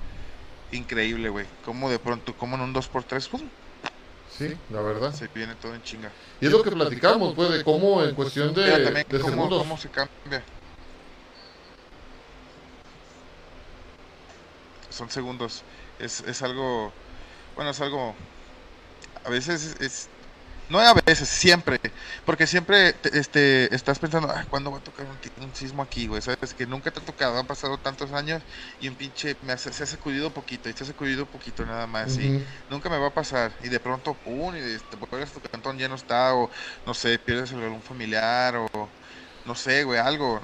[0.72, 3.50] increíble güey como de pronto como en un 2x3 ¡pum!
[4.38, 5.14] Sí, la verdad.
[5.14, 8.54] se viene todo en chinga Y es lo que platicamos, pues, de cómo en cuestión
[8.54, 9.60] de, cómo, segundos.
[9.60, 10.44] cómo se cambia
[15.00, 15.64] son segundos.
[16.00, 16.94] Es, es algo
[17.56, 18.16] bueno es algo
[19.26, 20.10] a veces es, es-
[20.70, 21.78] no a veces siempre
[22.26, 25.08] porque siempre te- este estás pensando "Ah, cuándo va a tocar
[25.40, 28.44] un, sismo aquí güey sabes que nunca te ha tocado han pasado tantos años
[28.80, 31.88] y un pinche me hace- se ha sacudido poquito y se ha sacudido poquito nada
[31.88, 32.32] más y
[32.70, 33.52] nunca me va a pasar.
[33.64, 36.50] Y de pronto pum y te vuelves tu cantón ya no está o
[36.86, 38.68] no sé pierdes algún familiar o
[39.46, 40.40] no sé güey algo.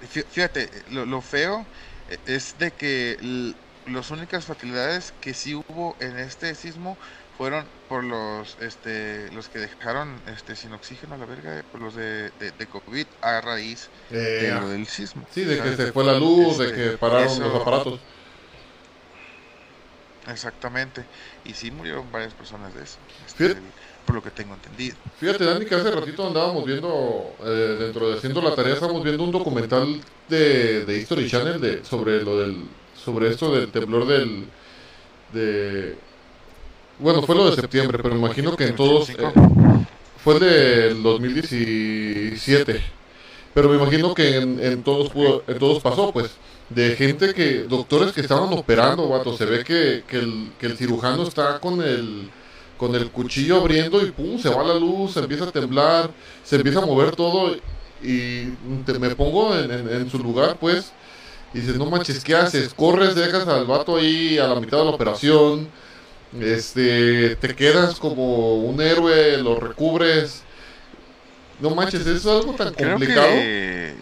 [0.00, 1.66] Fí- fíjate lo, lo feo
[2.08, 3.16] eh, es de que
[3.88, 6.98] las únicas fatalidades que sí hubo en este sismo
[7.30, 11.94] fueron por los este los que dejaron este sin oxígeno a la verga por los
[11.94, 15.26] de, de, de COVID a raíz Eh, de lo del sismo.
[15.30, 18.00] Sí, de que se fue la luz, de que pararon eso- los aparatos.
[20.26, 21.08] exactamente.
[21.42, 23.62] Y sí murieron varias personas de eso este,
[24.04, 24.98] por lo que tengo entendido.
[25.14, 29.24] Fíjate, Dani, que hace ratito andábamos viendo, eh, dentro de haciendo la tarea, estábamos viendo
[29.24, 32.76] un documental de, de History Channel de, sobre lo del,
[33.08, 34.44] sobre esto del temblor del,
[35.32, 35.96] de,
[36.98, 39.14] bueno, fue lo de septiembre, pero me imagino que en todos, eh,
[40.22, 42.80] fue el del 2017,
[43.54, 46.32] pero me imagino que en, en todos pudo- en todos pasó, pues,
[46.68, 50.76] de gente que, doctores que estaban operando, vato, se ve que, que el, que el
[50.76, 52.28] cirujano está con el,
[52.76, 56.10] con el cuchillo abriendo y pum, se va la luz, se empieza a temblar,
[56.44, 57.56] se empieza a mover todo
[58.02, 58.44] y
[58.84, 60.92] te- me pongo en, en- en su lugar, pues,
[61.54, 62.74] y dices, no manches, ¿qué haces?
[62.74, 65.68] Corres, dejas al vato ahí a la mitad de la operación,
[66.40, 70.42] este, te quedas como un héroe, lo recubres.
[71.60, 73.28] No manches, eso es algo tan creo complicado.
[73.28, 73.94] que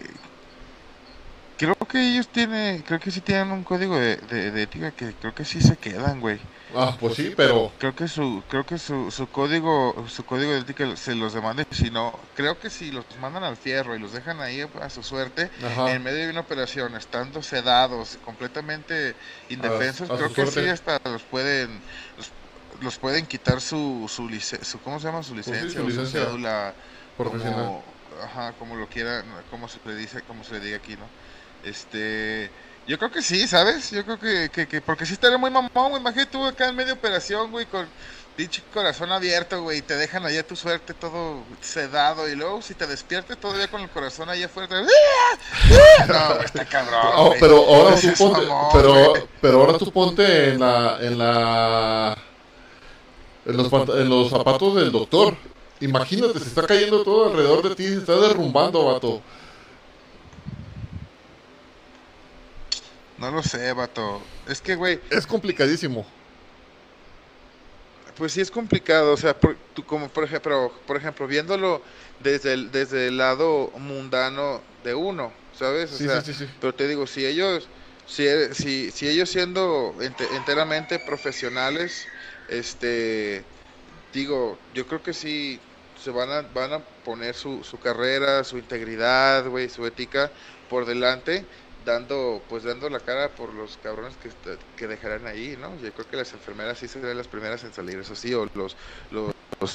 [1.57, 5.15] creo que ellos tienen creo que sí tienen un código de, de, de ética que
[5.15, 6.39] creo que sí se quedan güey
[6.75, 10.61] Ah, pues sí, pero creo que su creo que su, su código su código de
[10.61, 14.13] ética se los demande si no creo que si los mandan al fierro y los
[14.13, 15.87] dejan ahí a su suerte ajá.
[15.87, 19.17] en medio de una operación estando sedados completamente
[19.49, 21.85] indefensos a creo que sí hasta los pueden
[22.17, 22.35] los,
[22.81, 25.85] los pueden quitar su su, lice- su cómo se llama su Pues sí, licencia su
[25.85, 26.77] o su cédula
[27.17, 27.75] profesional.
[27.75, 31.13] como, ajá, como lo quiera, como se le dice, como se le diga aquí, ¿no?
[31.63, 32.53] Este,
[32.87, 33.91] yo creo que sí, ¿sabes?
[33.91, 36.77] Yo creo que, que, que porque sí estaría muy mamón, güey, imagínate tú acá en
[36.77, 37.87] medio operación, güey, con
[38.37, 42.75] pinche corazón abierto, güey, y te dejan allá tu suerte todo sedado, y luego si
[42.75, 44.83] te despiertas todavía con el corazón allá afuera,
[46.09, 47.41] no, güey, está cabrón, Oh, güey.
[47.41, 49.23] pero ahora No tú ponte, mamón, pero, güey.
[49.41, 52.19] pero ahora tú ponte en la, en la,
[53.47, 55.35] en los, en los zapatos del doctor.
[55.81, 59.21] Imagínate, se está cayendo todo alrededor de ti, se está derrumbando, vato.
[63.19, 64.31] No lo sé, vato.
[64.47, 66.07] Es que, güey, Es complicadísimo.
[68.15, 71.83] Pues sí es complicado, o sea, por, tú como por ejemplo, por ejemplo, viéndolo
[72.19, 75.93] desde el, desde el lado mundano de uno, ¿sabes?
[75.93, 77.71] O Sí, sea, sí, sí, pero te digo, si ellos,
[78.05, 78.25] si,
[78.55, 82.11] si, si ellos siendo ente- enteramente profesionales,
[82.47, 83.51] este,
[84.13, 88.59] digo, yo creo que sí, se van a, van a poner su, su carrera, su
[88.59, 90.33] integridad, güey, su ética
[90.67, 91.49] por delante,
[91.87, 94.31] dando, pues dando la cara por los cabrones que,
[94.77, 95.75] que dejarán ahí, ¿no?
[95.79, 98.77] Yo creo que las enfermeras sí serán las primeras en salir, eso sí, o los,
[99.11, 99.33] los,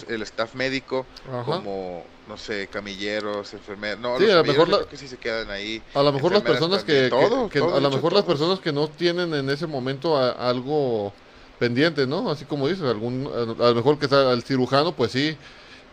[0.09, 1.07] el staff médico,
[1.45, 5.49] como, no sé, camilleros, enfermeros, no, sí, a lo mejor creo que sí se quedan
[5.49, 5.81] ahí.
[5.95, 9.49] A lo mejor las personas que, a lo mejor las personas que no tienen en
[9.49, 11.13] ese momento algo
[11.57, 12.29] pendiente, ¿no?
[12.29, 15.37] Así como dices, algún, a lo mejor que está el cirujano, pues sí,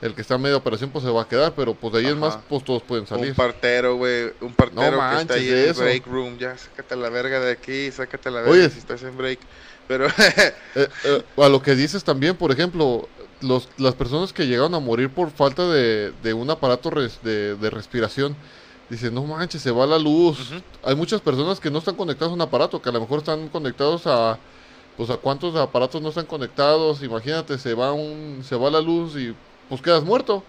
[0.00, 2.00] el que está en medio de operación pues se va a quedar, pero pues de
[2.00, 3.30] ahí es más, pues todos pueden salir.
[3.30, 7.08] Un partero, güey, un partero que está ahí en el break room, ya sácate la
[7.08, 9.40] verga de aquí, sácate la verga si estás en break.
[9.88, 13.08] Pero eh, eh, a lo que dices también, por ejemplo,
[13.40, 17.70] los, las personas que llegaron a morir por falta de, de un aparato de, de,
[17.70, 18.36] respiración,
[18.90, 20.52] dicen, no manches, se va la luz.
[20.84, 23.48] Hay muchas personas que no están conectadas a un aparato, que a lo mejor están
[23.48, 24.38] conectados a,
[24.96, 27.02] pues a cuántos aparatos no están conectados.
[27.02, 29.34] Imagínate, se va un, se va la luz y
[29.68, 30.44] pues quedas muerto.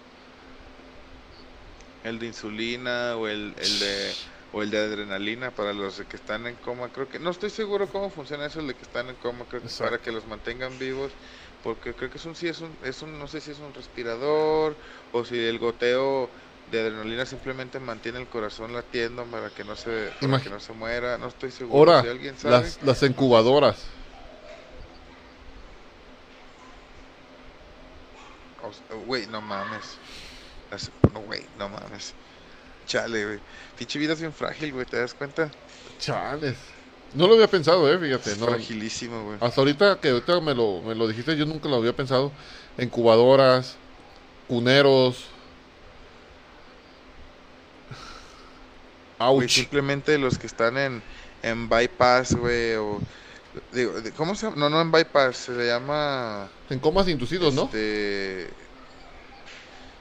[2.04, 4.12] El de insulina o el, el de
[4.52, 7.86] o el de adrenalina para los que están en coma, creo que no estoy seguro
[7.86, 10.76] cómo funciona eso el de que están en coma, creo que para que los mantengan
[10.78, 11.12] vivos,
[11.62, 13.72] porque creo que es un sí es un es un no sé si es un
[13.72, 14.76] respirador
[15.12, 16.30] o si el goteo
[16.70, 20.72] de adrenalina simplemente mantiene el corazón latiendo para que no se para que no se
[20.72, 22.62] muera, no estoy seguro Ahora, si alguien sabe.
[22.62, 23.99] Las, las incubadoras
[29.06, 29.98] Güey, no mames.
[31.12, 32.14] No, güey, no mames.
[32.86, 33.40] Chale, güey.
[33.78, 35.50] Pinche vida es bien frágil, güey, ¿te das cuenta?
[35.98, 36.56] Chales.
[37.14, 38.36] No lo había pensado, eh, fíjate.
[38.36, 39.38] no, fragilísimo, güey.
[39.40, 42.30] Hasta ahorita que ahorita me lo, me lo dijiste, yo nunca lo había pensado.
[42.78, 43.76] Incubadoras,
[44.46, 45.26] cuneros.
[49.18, 49.50] Ouch.
[49.50, 51.02] simplemente los que están en,
[51.42, 53.00] en bypass, güey, o
[53.72, 54.56] Digo, ¿cómo se llama?
[54.56, 56.48] No, no en bypass, se le llama...
[56.68, 58.48] En comas inducidos, este...
[58.48, 58.70] ¿no?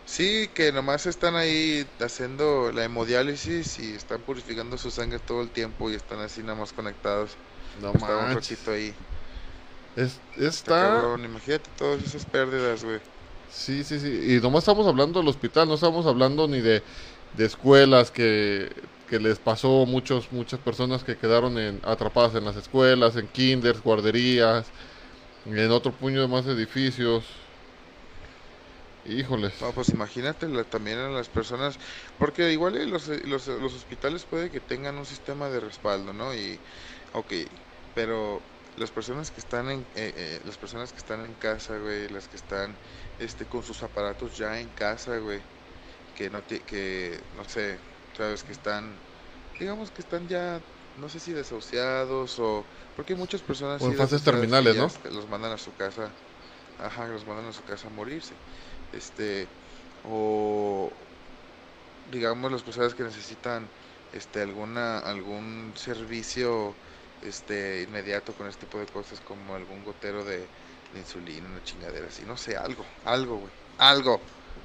[0.06, 5.50] Sí, que nomás están ahí haciendo la hemodiálisis y están purificando su sangre todo el
[5.50, 7.32] tiempo y están así nada más conectados.
[7.80, 8.94] No está un ratito ahí.
[9.96, 11.16] Es, está...
[11.24, 13.00] imagínate todas esas pérdidas, güey.
[13.52, 14.36] Sí, sí, sí.
[14.36, 16.82] Y nomás estamos hablando del hospital, no estamos hablando ni de,
[17.34, 18.72] de escuelas que
[19.10, 23.82] que les pasó muchos muchas personas que quedaron en, atrapadas en las escuelas, en kinders,
[23.82, 24.68] guarderías,
[25.46, 27.24] en otro puño de más edificios.
[29.06, 29.54] Híjoles.
[29.74, 31.80] pues imagínate también a las personas,
[32.20, 36.36] porque igual los, los, hospitales puede que tengan un sistema de respaldo, ¿no?
[36.36, 36.60] Y,
[37.14, 37.34] ok,
[37.96, 38.40] pero
[38.78, 42.28] las personas que están en, eh, eh, las personas que están en casa, güey, las
[42.28, 42.76] que están,
[43.20, 45.40] este, con sus aparatos ya en casa, güey,
[46.16, 47.78] que no, que, no sé,
[48.20, 48.92] sabes que están,
[49.58, 50.60] digamos que están ya,
[51.00, 53.82] no sé si desahuciados o, porque hay muchas personas...
[53.82, 54.90] en fases terminales, ¿no?
[55.10, 56.10] Los mandan a su casa,
[56.84, 58.34] ajá, los mandan a su casa a morirse.
[58.92, 59.48] Este,
[60.04, 60.92] o
[62.12, 63.68] digamos las personas que necesitan
[64.14, 66.74] este alguna algún servicio
[67.22, 70.46] este inmediato con este tipo de cosas como algún gotero de,
[70.96, 74.20] insulina, una chingadera así, no sé, algo, algo, güey, algo.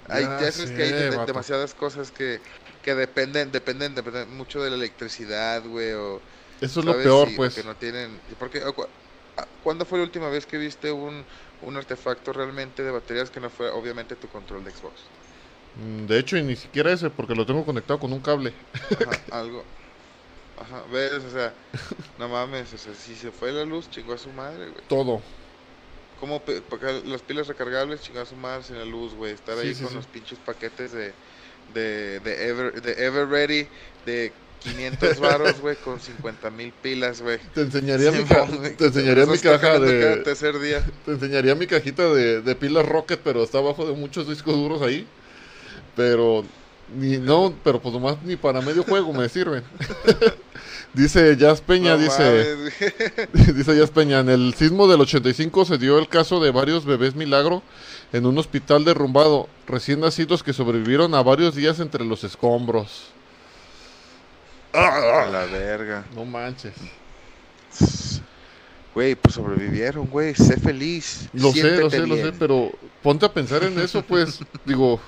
[0.09, 2.41] Hay, ya, sabes que hay demasiadas cosas que,
[2.85, 6.21] que dependen, dependen, dependen mucho de la electricidad, güey, o...
[6.61, 7.55] Eso es lo peor, pues.
[7.55, 8.21] Que no tienen...
[8.39, 11.25] Porque, ah, ¿Cuándo fue la última vez que viste un,
[11.63, 15.01] un artefacto realmente de baterías que no fue, obviamente, tu control de Xbox?
[15.83, 18.53] Mm, de hecho, y ni siquiera ese, porque lo tengo conectado con un cable.
[18.75, 19.65] Ajá, algo.
[20.61, 21.53] Ajá, ves, o sea,
[22.19, 24.85] no mames, o sea, si se fue la luz, chingó a su madre, güey.
[24.89, 25.21] Todo.
[26.21, 26.41] Como
[27.07, 29.33] las pilas recargables, chingó a su madre sin la luz, güey.
[29.33, 31.13] Estar ahí con los pinches paquetes de
[31.73, 33.67] de, de, Ever, de Ever Ready
[34.05, 34.33] de
[34.65, 37.39] 500 varos, güey, con 50 mil pilas, güey.
[37.55, 40.17] Te enseñaría mi, te enseñaría mi caja de...
[40.19, 40.85] Tercer día.
[41.05, 44.81] Te enseñaría mi cajita de, de pilas Rocket, pero está abajo de muchos discos duros
[44.81, 45.07] ahí.
[45.95, 46.45] Pero,
[46.97, 49.63] ni, no, pero pues nomás ni para medio juego me sirven.
[50.95, 52.57] dice Jazz Peña, dice...
[53.33, 57.15] dice Jazz Peña, en el sismo del 85 se dio el caso de varios bebés
[57.15, 57.63] milagro
[58.15, 63.09] en un hospital derrumbado, recién nacidos que sobrevivieron a varios días entre los escombros.
[64.73, 66.05] A la verga.
[66.15, 66.75] No manches.
[68.95, 70.33] Güey, pues sobrevivieron, güey.
[70.33, 71.29] Sé feliz.
[71.33, 72.71] Lo sé, lo sé, lo sé, pero
[73.03, 74.39] ponte a pensar en eso, pues.
[74.65, 75.01] digo.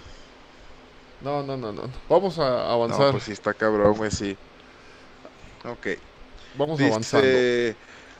[1.20, 1.82] No, no, no, no.
[2.08, 3.06] Vamos a avanzar.
[3.06, 4.36] No, pues sí, está cabrón, güey, sí.
[5.64, 5.86] Ok.
[6.58, 7.22] Vamos a avanzar.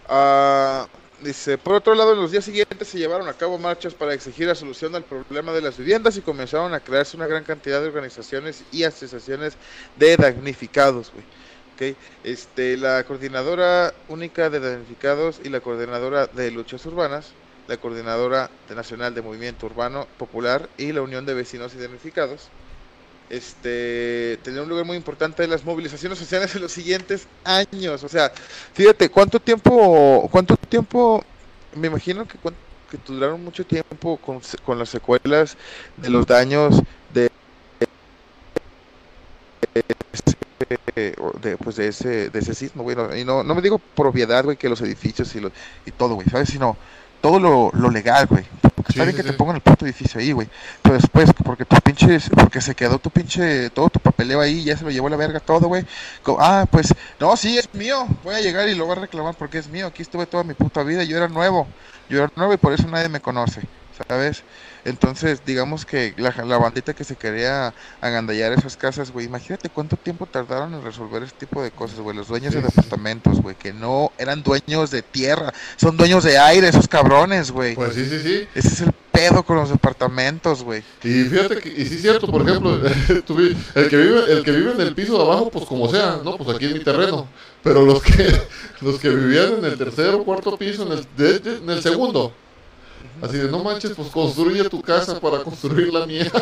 [0.09, 0.87] Uh,
[1.23, 4.47] Dice, por otro lado, en los días siguientes se llevaron a cabo marchas para exigir
[4.47, 7.89] la solución al problema de las viviendas y comenzaron a crearse una gran cantidad de
[7.89, 9.57] organizaciones y asociaciones
[9.97, 11.25] de damnificados, güey.
[12.25, 17.35] Este, la coordinadora única de damnificados y la coordinadora de luchas urbanas
[17.67, 22.49] la Coordinadora Nacional de Movimiento Urbano Popular y la Unión de Vecinos Identificados.
[23.29, 28.05] Este, tener un lugar muy importante en las movilizaciones sociales en los siguientes años.
[28.05, 28.33] O sea,
[28.73, 31.25] fíjate, ¿cuánto tiempo, cuánto tiempo,
[31.75, 35.57] me imagino que, que duraron mucho tiempo con, con las secuelas
[35.97, 36.81] de los daños
[37.13, 37.31] de
[41.43, 42.97] de, pues de ese, de ese sismo, güey.
[43.21, 45.53] y no, no me digo propiedad, güey, que los edificios y, lo,
[45.85, 46.49] y todo, güey, ¿sabes?
[46.49, 46.77] Sino
[47.27, 48.45] todo lo, lo legal, güey.
[48.61, 50.49] Porque está bien que te pongan el puto edificio ahí, güey.
[50.81, 54.77] Pero después, porque tu pinche, porque se quedó tu pinche, todo tu papeleo ahí, ya
[54.77, 55.85] se lo llevó la verga todo, güey.
[56.39, 58.07] Ah, pues, no, sí, es mío.
[58.23, 59.89] Voy a llegar y lo voy a reclamar porque es mío.
[59.89, 61.67] Aquí estuve toda mi puta vida, yo era nuevo.
[62.09, 63.63] Yo era nuevo y por eso nadie me conoce,
[64.07, 64.45] ¿sabes?
[64.87, 69.97] Entonces, digamos que la, la, bandita que se quería agandallar esas casas, güey, imagínate cuánto
[69.97, 72.17] tiempo tardaron en resolver ese tipo de cosas, güey.
[72.17, 76.69] Los dueños de departamentos, güey, que no eran dueños de tierra, son dueños de aire,
[76.69, 77.75] esos cabrones, güey.
[77.75, 78.49] Pues sí, sí, sí.
[78.55, 80.85] Ese es el pedo con los departamentos, güey.
[81.03, 84.71] Y fíjate que, y sí es cierto, por ejemplo, el que vive, el que vive
[84.71, 86.37] en el piso de abajo, pues como sea, ¿no?
[86.37, 87.27] Pues aquí en mi terreno.
[87.65, 88.41] Pero los que,
[88.83, 92.33] los que vivían en el tercer o cuarto piso, en el, en el segundo
[93.23, 96.31] Así de, no manches, pues construye tu casa para construir la mía.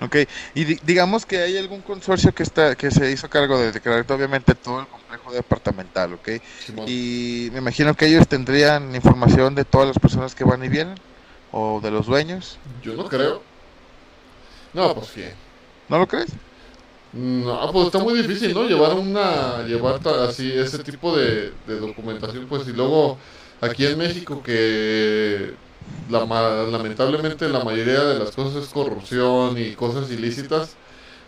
[0.00, 0.14] Ok,
[0.54, 4.54] y digamos que hay algún consorcio que está que se hizo cargo de declarar obviamente
[4.54, 6.28] todo el complejo departamental, ¿ok?
[6.86, 10.94] y me imagino que ellos tendrían información de todas las personas que van y vienen,
[11.50, 12.58] o de los dueños.
[12.82, 13.42] Yo no creo.
[14.72, 15.34] No, pues ¿qué?
[15.88, 16.30] ¿No lo crees?
[17.12, 18.68] No, pues está muy difícil, ¿no?
[18.68, 23.18] Llevar una, llevar así ese tipo de, de documentación, pues y luego
[23.60, 25.54] aquí en México que
[26.10, 26.24] la,
[26.70, 30.76] lamentablemente la mayoría de las cosas es corrupción y cosas ilícitas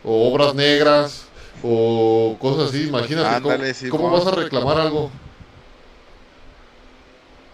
[0.04, 1.26] o obras negras
[1.62, 5.10] o cosas así, imagínate cómo, vas a reclamar algo.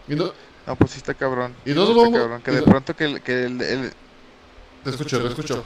[0.08, 0.32] Y no,
[0.66, 1.54] no, pues sí está cabrón.
[1.64, 3.92] Y no vamos, cabrón, que de pronto que el, que el,
[4.84, 5.64] Te escucho, te escucho.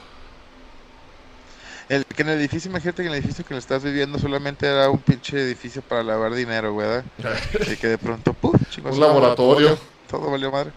[1.91, 4.67] El, que en el edificio, imagínate que en el edificio que le estás viviendo solamente
[4.67, 7.05] era un pinche edificio para lavar dinero, ¿verdad?
[7.73, 8.50] y que de pronto, ¡pum!
[8.79, 9.79] Un laboratorio.
[10.09, 10.73] Todo valió madre.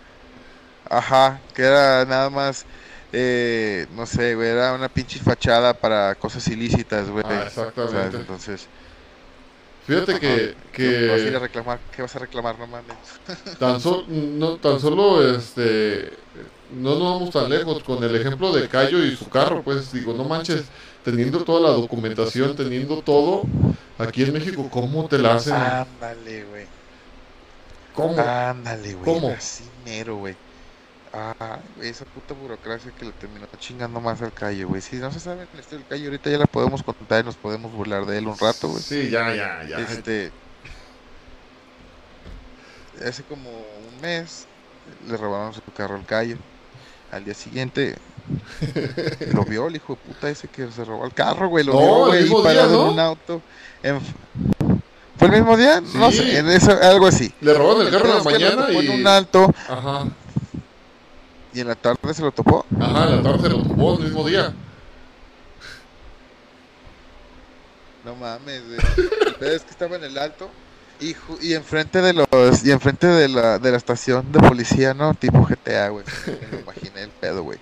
[0.89, 2.65] Ajá, que era nada más,
[3.11, 7.23] eh, no sé, güey, era una pinche fachada para cosas ilícitas, güey.
[7.27, 8.17] Ah, exactamente.
[8.17, 8.67] entonces...
[9.87, 10.55] Fíjate que...
[10.71, 11.07] que...
[11.07, 12.57] Vas a ir a reclamar, ¿qué vas a reclamar?
[12.57, 12.95] No mames.
[13.59, 13.79] Tan,
[14.39, 16.11] no, tan solo, este...
[16.71, 20.13] No nos vamos tan lejos con el ejemplo de Cayo y su carro, pues digo,
[20.13, 20.63] no manches,
[21.03, 23.43] teniendo toda la documentación, teniendo todo,
[23.99, 25.53] aquí en México, ¿cómo te la hacen?
[25.53, 26.65] Ándale, güey.
[27.93, 28.19] ¿Cómo?
[28.21, 29.05] Ándale, güey.
[29.05, 29.29] ¿Cómo?
[29.29, 30.35] Así mero, güey.
[31.13, 34.81] Ah, esa puta burocracia que le terminó chingando más al Cayo, güey.
[34.81, 37.35] Si no se sabe el estilo del Cayo, ahorita ya la podemos contar y nos
[37.35, 38.81] podemos burlar de él un rato, güey.
[38.81, 39.79] Sí, ya, ya, ya.
[39.79, 40.31] Este.
[43.05, 44.47] Hace como un mes
[45.07, 46.37] le robaron su carro al Cayo.
[47.11, 47.95] Al día siguiente
[49.33, 51.63] lo vio el hijo de puta ese que se robó el carro, güey.
[51.63, 53.41] Lo vio, güey, parado en un auto.
[55.23, 55.81] ¿Fue el mismo día?
[55.95, 57.31] No sé, en eso, algo así.
[57.39, 58.77] Le robaron el carro en la mañana y...
[58.77, 59.53] en un alto.
[59.69, 60.03] Ajá.
[61.53, 62.65] ¿Y en la tarde se lo topó?
[62.77, 64.53] Ajá, en la tarde se lo topó el mismo día.
[68.03, 68.79] No mames, güey.
[69.53, 70.49] es que estaba en el alto
[70.99, 72.27] y, y enfrente de los
[72.65, 75.13] y enfrente de la, de la estación de policía, ¿no?
[75.13, 76.03] Tipo GTA, güey.
[76.51, 77.59] Me imaginé el pedo, güey.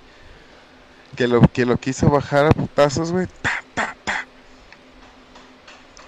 [1.16, 3.28] Que lo, que lo quiso bajar a putazos, güey.
[3.44, 4.26] Ta, ta, ta.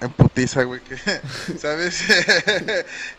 [0.04, 0.82] En putiza, güey.
[0.82, 0.98] Que,
[1.58, 2.04] ¿Sabes?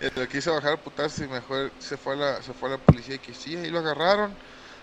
[0.16, 2.78] lo quiso bajar a putazos y mejor se fue a la, se fue a la
[2.78, 4.34] policía y que sí, ahí lo agarraron.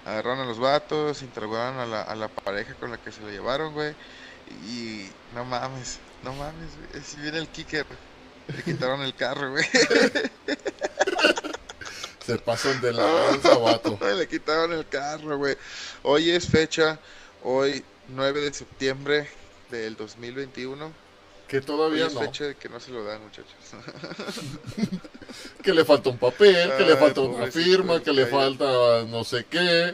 [0.04, 3.30] Agarraron a los vatos, interrogaron a la, a la pareja con la que se lo
[3.30, 3.94] llevaron, güey.
[4.66, 7.04] Y no mames, no mames, güey.
[7.04, 7.86] Si viene el kicker,
[8.48, 9.64] le quitaron el carro, güey.
[12.26, 14.00] Se pasó de la lanza, vato.
[14.16, 15.56] Le quitaron el carro, güey.
[16.02, 17.00] Hoy es fecha,
[17.44, 19.30] hoy 9 de septiembre
[19.70, 21.11] del 2021.
[21.52, 23.54] Que todavía hoy es fecha de que no se lo dan, muchachos.
[25.62, 29.46] que le falta un papel, que le falta una firma, que le falta no sé
[29.50, 29.94] qué,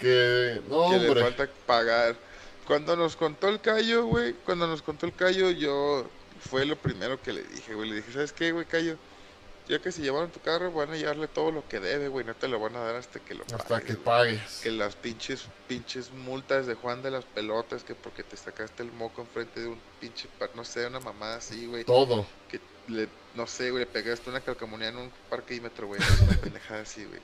[0.00, 2.16] que no, que le falta pagar.
[2.66, 6.06] Cuando nos contó el callo, güey, cuando nos contó el callo, yo
[6.40, 7.90] fue lo primero que le dije, güey.
[7.90, 8.96] Le dije, ¿sabes qué, güey, callo?
[9.66, 12.24] Ya que se llevaron tu carro, van a llevarle todo lo que debe, güey.
[12.24, 13.62] No te lo van a dar hasta que lo pagues.
[13.62, 14.60] Hasta que pagues.
[14.62, 18.92] Que las pinches, pinches multas de Juan de las Pelotas, que porque te sacaste el
[18.92, 21.84] moco enfrente de un pinche, no sé, una mamada así, güey.
[21.84, 22.26] Todo.
[22.48, 26.00] Que le, no sé, güey, le pegaste una calcamonía en un parquímetro, güey.
[26.28, 27.20] Una pendejada así, güey.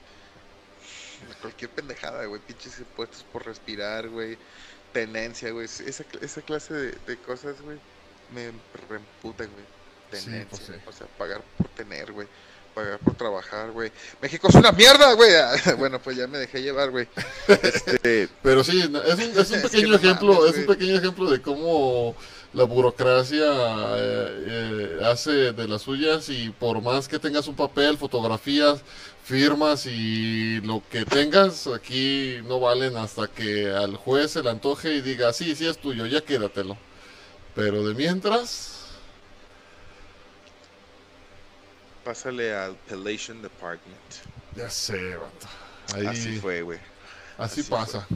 [1.43, 2.41] Cualquier pendejada, güey.
[2.41, 4.39] Pinches impuestos por respirar, güey.
[4.95, 5.67] Tenencia, güey.
[5.67, 7.79] Esa, esa clase de, de cosas, güey,
[8.35, 8.51] me
[8.89, 9.80] reemputan, güey.
[10.11, 10.47] Tenencia.
[10.49, 12.27] Pues o sea, pagar por tener, güey
[12.75, 13.91] pagar por trabajar, güey.
[14.21, 15.31] México es una mierda, güey.
[15.79, 17.09] bueno, pues ya me dejé llevar, güey.
[17.49, 18.29] Este...
[18.43, 18.97] Pero sí, es un,
[19.39, 22.15] es un pequeño ejemplo, es un pequeño ejemplo de cómo
[22.53, 27.97] la burocracia eh, eh, hace de las suyas y por más que tengas un papel,
[27.97, 28.81] fotografías,
[29.25, 34.95] firmas y lo que tengas, aquí no valen hasta que al juez se le antoje
[34.95, 36.77] y diga, sí, sí es tuyo, ya quédatelo.
[37.55, 38.80] Pero de mientras...
[42.05, 43.99] Pásale al Pelation Department.
[44.57, 45.17] Ya sé,
[45.95, 46.07] Ahí...
[46.07, 46.79] Así fue, güey.
[47.39, 48.07] Así, pasa.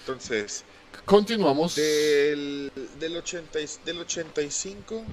[0.00, 0.64] Entonces,
[1.04, 1.74] Continuamos.
[1.76, 5.04] Del, del, 80, del 85,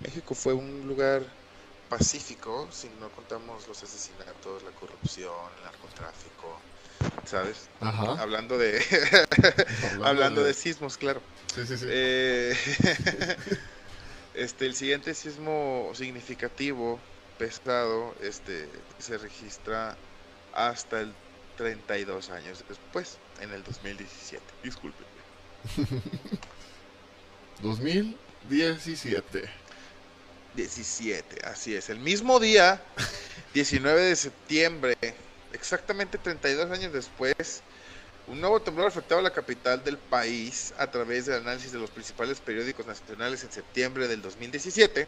[0.00, 1.22] México fue un lugar
[1.88, 6.60] pacífico, si no contamos los asesinatos, la corrupción, el narcotráfico,
[7.24, 7.68] ¿sabes?
[7.80, 8.82] Hablando de
[10.02, 10.54] hablando, de...
[10.54, 11.20] sismos, claro.
[11.54, 11.86] Sí, sí, sí.
[11.88, 12.56] Eh,
[14.34, 17.00] este, el siguiente sismo significativo,
[17.38, 18.68] pesado, este,
[18.98, 19.96] se registra
[20.52, 21.12] hasta el
[21.56, 24.42] 32 años después, en el 2017.
[24.62, 25.04] Disculpe.
[27.62, 29.48] 2017.
[30.54, 31.90] 17, así es.
[31.90, 32.82] El mismo día,
[33.54, 34.96] 19 de septiembre,
[35.52, 37.62] exactamente 32 años después,
[38.28, 41.90] un nuevo temblor afectaba a la capital del país a través del análisis de los
[41.90, 45.06] principales periódicos nacionales en septiembre del 2017.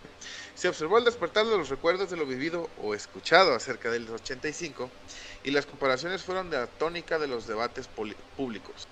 [0.55, 4.89] Se observó el despertar de los recuerdos de lo vivido o escuchado acerca del 85
[5.43, 7.89] y las comparaciones fueron de la tónica de los debates
[8.37, 8.87] públicos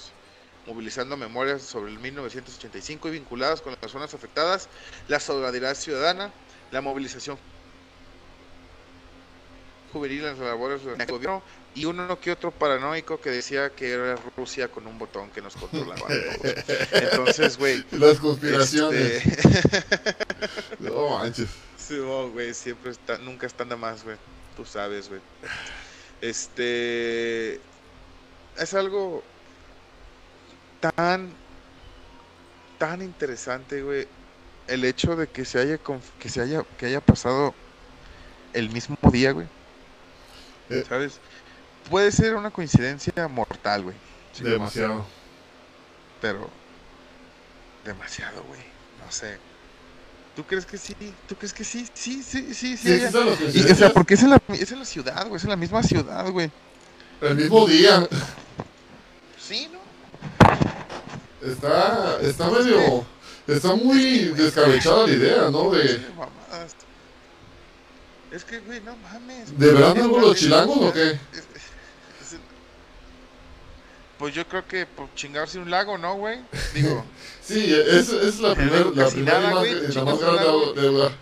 [0.66, 4.68] movilizando memorias sobre el 1985 y vinculadas con las zonas afectadas,
[5.07, 6.33] la solidaridad ciudadana,
[6.72, 7.39] la movilización
[9.93, 11.43] juvenil en las labores del gobierno
[11.77, 15.55] y uno que otro paranoico que decía que era Rusia con un botón que nos
[15.57, 16.07] controlaba.
[16.93, 17.85] Entonces, güey.
[17.91, 19.27] Las conspiraciones.
[19.27, 20.16] Este,
[20.81, 21.51] no manches.
[21.77, 24.16] Sí, güey, siempre está, nunca están de más, güey.
[24.57, 25.20] Tú sabes, güey.
[26.22, 27.61] Este.
[28.57, 29.22] Es algo
[30.81, 31.31] tan,
[32.79, 34.09] tan interesante, güey,
[34.66, 35.79] el hecho de que se haya,
[36.18, 37.55] que se haya, que haya pasado
[38.55, 39.47] el mismo día, güey.
[40.70, 40.85] Eh.
[41.91, 43.97] Puede ser una coincidencia mortal, güey.
[44.41, 45.05] demasiado.
[46.20, 46.51] Pero,
[47.84, 48.61] demasiado, güey.
[49.05, 49.39] No sé.
[50.34, 50.95] ¿Tú crees que sí?
[51.28, 51.87] ¿Tú crees que sí?
[51.95, 53.70] Sí, sí, sí, sí.
[53.70, 55.37] o sea, porque es en, la, es en la ciudad, güey.
[55.37, 56.51] Es en la misma ciudad, güey.
[57.20, 58.07] El mismo día.
[59.39, 59.78] Sí, ¿no?
[61.47, 63.07] Está, está medio,
[63.47, 65.70] está muy descabechada la idea, ¿no?
[65.70, 66.01] De...
[68.32, 69.57] Es que, güey, no mames.
[69.59, 71.18] ¿De verdad no los chilangos o qué?
[74.18, 76.38] Pues yo creo que por chingarse un lago, ¿no, güey?
[76.74, 77.04] Digo.
[77.42, 81.12] sí, es, es la primera, la primera la más grande deuda.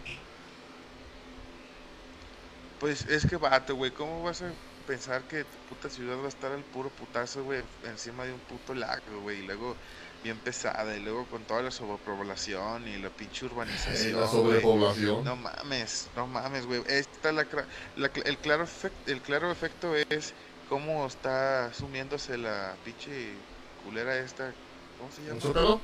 [2.78, 4.52] Pues es que vato, güey, ¿cómo vas a
[4.86, 8.40] pensar que tu puta ciudad va a estar al puro putazo, güey, encima de un
[8.40, 9.40] puto lago, güey?
[9.40, 9.74] Y luego
[10.24, 14.20] bien pesada y luego con toda la sobrepoblación y la pinche urbanización.
[14.20, 15.22] la sobrepoblación.
[15.22, 16.82] No mames, no mames, güey.
[16.88, 17.46] Esta la,
[18.24, 20.32] el claro efecto, el claro efecto es
[20.68, 23.30] cómo está sumiéndose la pinche
[23.84, 24.52] culera esta,
[24.98, 25.40] ¿cómo se llama?
[25.44, 25.80] ¿Un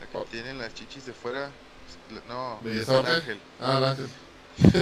[0.00, 1.50] La que tiene las chichis de fuera.
[2.28, 3.40] No, es el ángel.
[3.60, 4.08] Ah, el ángel.
[4.58, 4.80] no,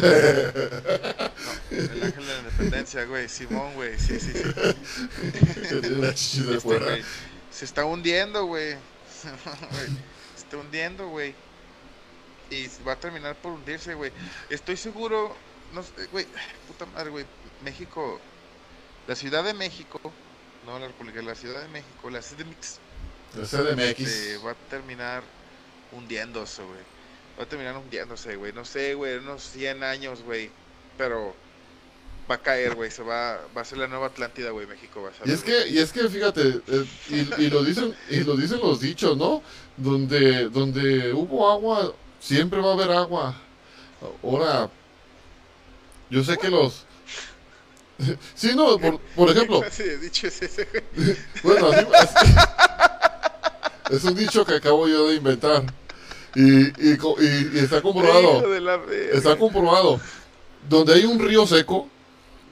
[1.70, 3.28] el ángel de la independencia, güey.
[3.28, 3.98] Simón, güey.
[3.98, 4.42] Sí, sí, sí.
[6.00, 6.98] Las chichis de este, fuera.
[7.50, 8.76] Se está hundiendo, güey.
[9.20, 11.34] se está hundiendo, güey.
[12.50, 14.12] Y va a terminar por hundirse, güey.
[14.50, 15.34] Estoy seguro,
[15.72, 16.26] no sé, güey,
[16.68, 17.24] puta madre, güey.
[17.62, 18.20] México,
[19.06, 20.00] la Ciudad de México,
[20.66, 22.78] no la República, la Ciudad de México, la CDMX.
[23.36, 24.00] La CDMX.
[24.00, 25.22] Este, va a terminar
[25.92, 26.80] hundiéndose, güey.
[27.38, 28.52] Va a terminar hundiéndose, güey.
[28.52, 30.50] No sé, güey, unos 100 años, güey.
[30.96, 31.34] Pero
[32.30, 35.10] va a caer, güey, se va, va a ser la nueva Atlántida, güey, México va
[35.10, 35.28] a ser.
[35.28, 36.86] Y es que, y es que fíjate, eh,
[37.38, 39.42] y, lo dicen, y lo dicen los dichos, ¿no?
[39.76, 43.36] Donde, donde hubo agua, siempre va a haber agua.
[44.22, 44.70] Ahora,
[46.10, 46.86] yo sé que los
[48.34, 49.62] sí, no, por, ejemplo.
[49.70, 50.68] Sí, dicho es ese,
[51.42, 51.70] bueno,
[53.90, 55.62] es, un dicho que acabo yo de inventar.
[56.34, 56.98] Y, y,
[57.54, 58.54] y está comprobado.
[59.12, 60.00] Está comprobado.
[60.68, 61.88] Donde hay un río seco,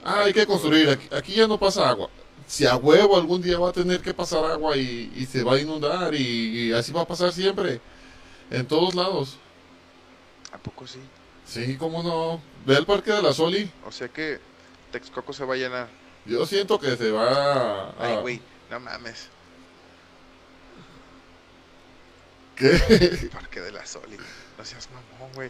[0.05, 2.09] ah, hay que construir, aquí, ya no pasa agua.
[2.47, 5.59] Si a huevo algún día va a tener que pasar agua y, se va a
[5.59, 7.81] inundar y, así va a pasar siempre,
[8.51, 9.37] en todos lados.
[10.51, 10.99] ¿A poco sí?
[11.45, 12.41] Sí, cómo no.
[12.65, 13.69] Ve el parque de la Soli.
[13.85, 14.39] O sea que
[14.93, 15.87] Texcoco se va a llenar.
[16.25, 17.95] Yo siento que se va a...
[17.99, 19.27] Ay, güey, no mames.
[22.55, 23.29] ¿Qué?
[23.33, 24.17] parque de la Soli.
[24.57, 25.49] No seas mamón, güey.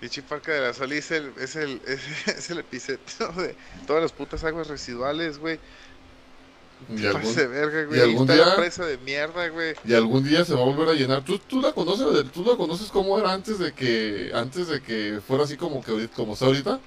[0.00, 1.80] Pinche Parque de la Sol es el, es el,
[2.26, 3.54] es, el epicentro de
[3.86, 5.60] todas las putas aguas residuales, güey.
[6.96, 8.00] Y algún, de verga, güey.
[8.00, 9.76] y algún Está día, presa de mierda, güey.
[9.84, 11.24] y algún día se va a volver a llenar.
[11.24, 15.20] ¿Tú, tú la conoces, tú la conoces cómo era antes de que, antes de que
[15.24, 16.80] fuera así como que como está ahorita?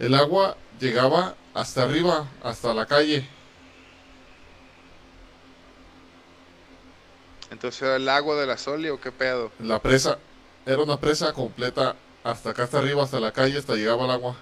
[0.00, 3.28] El agua llegaba hasta arriba, hasta la calle.
[7.50, 9.52] Entonces era el agua de la Soli o qué pedo.
[9.58, 10.16] La presa,
[10.64, 14.36] era una presa completa hasta acá hasta arriba, hasta la calle, hasta llegaba el agua.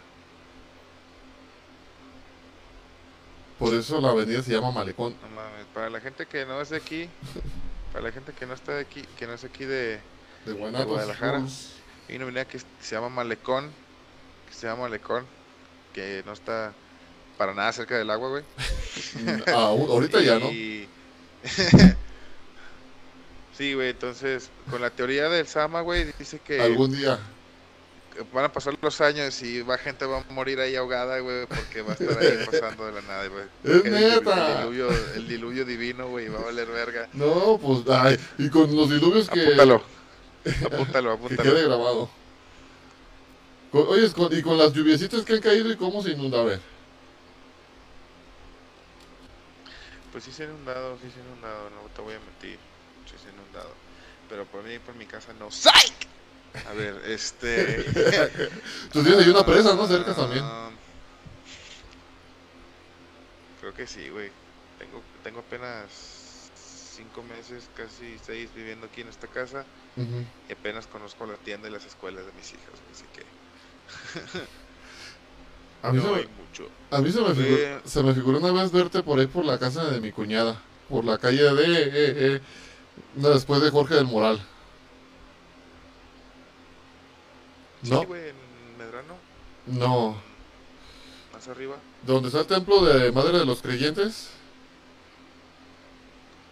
[3.58, 5.16] Por eso la avenida se llama Malecón.
[5.20, 7.10] No mames, para la gente que no es de aquí,
[7.92, 9.98] para la gente que no está de aquí, que no es aquí de,
[10.46, 10.86] De Guanatos.
[10.86, 11.42] Guadalajara.
[12.08, 13.72] Hay una avenida que se llama Malecón,
[14.46, 15.26] que se llama Malecón,
[15.92, 16.72] que no está
[17.36, 18.44] para nada cerca del agua, güey.
[19.46, 20.48] Ah, ahorita ya no.
[23.56, 27.18] Sí, güey, entonces, con la teoría del Sama, güey, dice que Algún día.
[28.14, 31.44] que van a pasar los años y va gente va a morir ahí ahogada, güey,
[31.46, 33.44] porque va a estar ahí pasando de la nada, güey.
[33.64, 34.52] ¡Es Que el neta!
[34.52, 37.08] El diluvio, el diluvio divino, güey, va a valer verga.
[37.14, 39.82] No, pues, ay, y con los diluvios que, Apúntalo.
[40.64, 41.50] Apúntalo, que apúntalo.
[41.50, 42.10] quede grabado.
[43.72, 46.44] Con- oye, con- y con las lluviecitas que han caído y cómo se inunda, a
[46.44, 46.60] ver.
[50.12, 52.58] Pues sí se ha inundado, sí se ha inundado, no te voy a mentir.
[53.06, 53.70] Sí se ha inundado.
[54.28, 55.50] Pero por mí, por mi casa no.
[55.50, 56.06] ¡Psych!
[56.66, 57.84] A ver, este.
[58.92, 59.86] Tú tienes ahí una presa, ¿no?
[59.86, 60.44] Cerca también.
[63.60, 64.30] Creo que sí, güey.
[64.78, 65.90] Tengo, tengo apenas
[66.96, 69.64] cinco meses, casi seis viviendo aquí en esta casa.
[69.96, 70.24] Ujú.
[70.48, 73.22] Y apenas conozco la tienda y las escuelas de mis hijas, así que
[75.82, 76.68] A mí, no se hay me, mucho.
[76.90, 79.58] a mí se, me figuró, se me figuró una vez verte por ahí por la
[79.58, 80.60] casa de mi cuñada.
[80.88, 81.82] Por la calle de...
[81.82, 82.40] eh, eh,
[83.14, 84.40] no, después de Jorge del Moral.
[87.82, 88.00] ¿No?
[88.00, 89.14] Sí, güey, en Medrano,
[89.66, 90.16] No.
[91.32, 91.76] más arriba.
[92.04, 94.30] ¿Dónde está el templo de Madre de los Creyentes?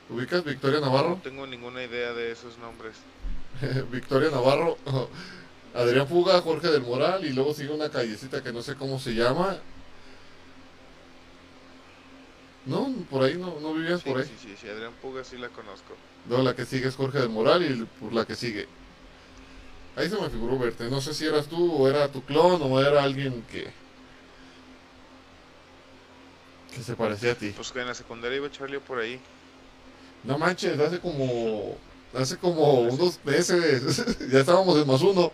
[0.08, 1.20] ¿Ubicas Victoria No Navarro?
[1.24, 2.94] tengo ninguna idea de esos nombres.
[3.90, 4.78] Victoria Navarro,
[5.76, 9.14] Adrián Fuga, Jorge del Moral y luego sigue una callecita que no sé cómo se
[9.14, 9.58] llama.
[12.64, 14.24] No, por ahí no, no vivías Sí, por ahí.
[14.26, 15.94] sí, sí, sí, Adrián Puga sí la conozco.
[16.28, 18.66] Luego la que sigue es Jorge del Moral y por la que sigue.
[19.94, 20.90] Ahí se me figuró verte.
[20.90, 23.70] No sé si eras tú o era tu clon o era alguien que
[26.74, 27.52] que se parecía a ti.
[27.56, 29.18] Pues que en la secundaria iba Charlie por ahí.
[30.24, 31.76] No manches, hace como
[32.14, 35.32] hace como unos meses ya estábamos en más uno.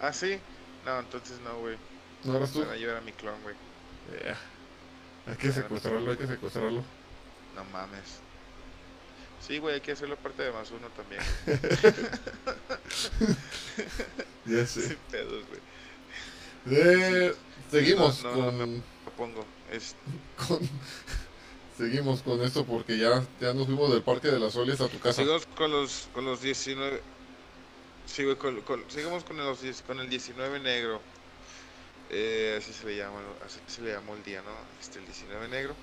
[0.00, 0.38] Ah, sí.
[0.84, 1.76] No, entonces no, güey.
[2.24, 2.64] ¿No eras tú?
[2.64, 3.54] Para yo era mi clon, güey.
[4.22, 4.38] Yeah.
[5.26, 6.82] Hay que secuestrarlo, hay que secuestrarlo.
[7.54, 8.20] No mames.
[9.46, 11.22] Sí, güey, hay que hacerlo parte de más uno también.
[14.46, 14.88] Ya sé.
[14.88, 15.60] Sin pedos, güey.
[17.70, 18.74] Seguimos No, no, no, con,
[19.04, 19.44] Lo pongo.
[19.72, 19.96] Es,
[20.48, 20.68] con-
[21.76, 24.98] seguimos con esto porque ya, ya nos fuimos del Parque de las Olias a tu
[25.00, 25.22] casa.
[25.22, 27.02] sigamos con los, con los 19.
[28.06, 31.00] Sí, con, con- sigamos con, 10 con el 19 negro.
[32.10, 34.52] Eh, así se le llama, así se le llamó el día, ¿no?
[34.80, 35.74] Este, el 19 negro.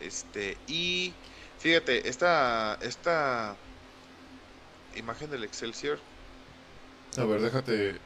[0.00, 1.12] Este, y
[1.58, 3.56] fíjate, esta, esta
[4.96, 5.98] imagen del Excelsior,
[7.18, 7.96] A ver, déjate.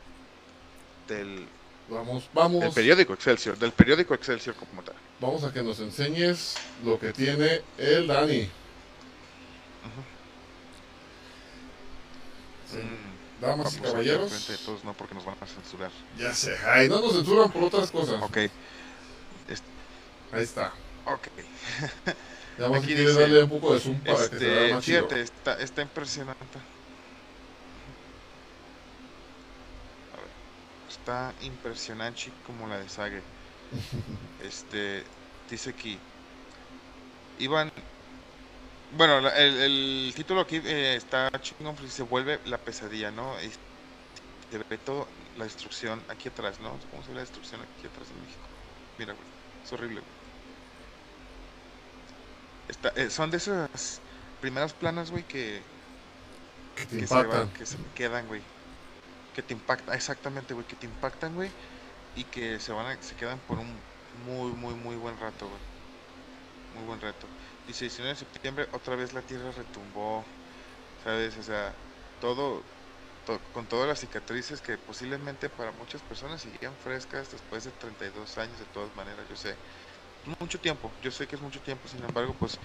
[1.08, 1.46] del,
[1.88, 2.74] Vamos, del vamos.
[2.74, 4.96] periódico Excelsior, del periódico Excelsior como tal.
[5.20, 8.48] Vamos a que nos enseñes lo que tiene el Dani.
[12.70, 12.78] Sí.
[12.78, 13.03] Mm,
[13.46, 14.48] Damas y vamos caballeros.
[14.48, 15.90] de todos, no, porque nos van a censurar.
[16.18, 16.56] Ya sé.
[16.66, 18.22] Ay, no nos censuran por otras cosas.
[18.22, 18.36] Ok,
[20.32, 20.72] Ahí está.
[21.06, 21.28] ok.
[22.56, 24.84] Ya más Aquí dice, darle un poco de zoom para que se vea Este, más
[24.84, 24.98] chido.
[25.08, 26.58] fíjate, está, está impresionante.
[30.12, 30.28] A ver,
[30.88, 33.22] está impresionante como la de Sage.
[34.46, 35.02] Este,
[35.50, 35.98] dice aquí,
[37.40, 37.72] iban,
[38.96, 39.60] bueno, el,
[40.08, 43.40] el título aquí eh, está chingón, porque se vuelve la pesadilla, ¿no?
[43.42, 43.50] Y
[44.50, 46.78] se ve todo la destrucción aquí atrás, ¿no?
[46.90, 48.50] ¿Cómo se ve la destrucción aquí atrás en México?
[48.98, 49.28] Mira, güey,
[49.62, 50.14] es horrible, güey.
[52.68, 54.02] Está- eh, son de esas
[54.40, 55.66] primeras planas, güey, que,
[56.74, 58.46] Que te que se, van- que se quedan, güey.
[59.32, 61.54] Que te impactan, exactamente, güey, que te impactan, güey.
[62.14, 65.62] Y que se van a, se quedan por un muy, muy, muy buen rato, güey.
[66.72, 67.32] Muy buen rato.
[67.66, 70.26] Dice 19 de septiembre, otra vez la tierra retumbó,
[70.98, 71.36] ¿sabes?
[71.38, 71.78] O sea,
[72.18, 72.66] todo,
[73.24, 78.38] to- con todas las cicatrices que posiblemente para muchas personas seguían frescas después de 32
[78.38, 79.60] años, de todas maneras, yo sé.
[80.40, 82.60] Mucho tiempo, yo sé que es mucho tiempo, sin embargo, pues,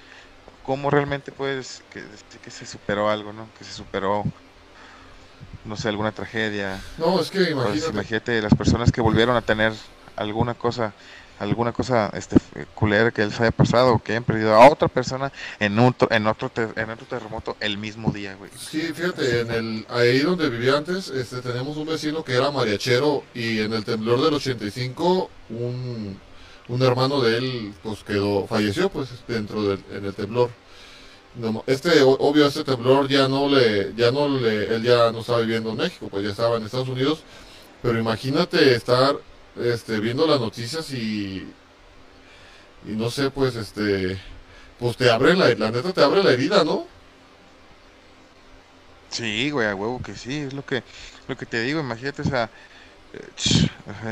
[0.64, 3.54] ¿cómo realmente puedes que, decir que se superó algo, no?
[3.54, 4.24] Que se superó
[5.64, 6.84] no sé, alguna tragedia.
[6.98, 7.90] No, es que Pues, imagínate.
[7.90, 9.74] imagínate las personas que volvieron a tener
[10.16, 10.96] alguna cosa,
[11.40, 15.32] alguna cosa este f- culera que les haya pasado, que hayan perdido a otra persona
[15.60, 18.52] en otro, en otro, en otro terremoto el mismo día, güey.
[18.58, 23.24] Sí, fíjate, en el, ahí donde vivía antes, este, tenemos un vecino que era mariachero
[23.34, 26.20] y en el temblor del 85 un,
[26.68, 30.50] un hermano de él pues quedó, falleció pues dentro del, en el temblor.
[31.68, 35.70] Este, obvio, este temblor ya no le, ya no le, él ya no estaba viviendo
[35.70, 37.20] en México, pues ya estaba en Estados Unidos,
[37.82, 39.16] pero imagínate estar,
[39.60, 41.58] este, viendo las noticias y,
[42.82, 44.20] y no sé, pues, este,
[44.78, 46.88] pues te abre la, la neta te abre la herida, ¿no?
[49.12, 50.84] Sí, güey, a huevo que sí, es lo que,
[51.28, 52.52] lo que te digo, imagínate, o sea,
[53.14, 53.34] eh,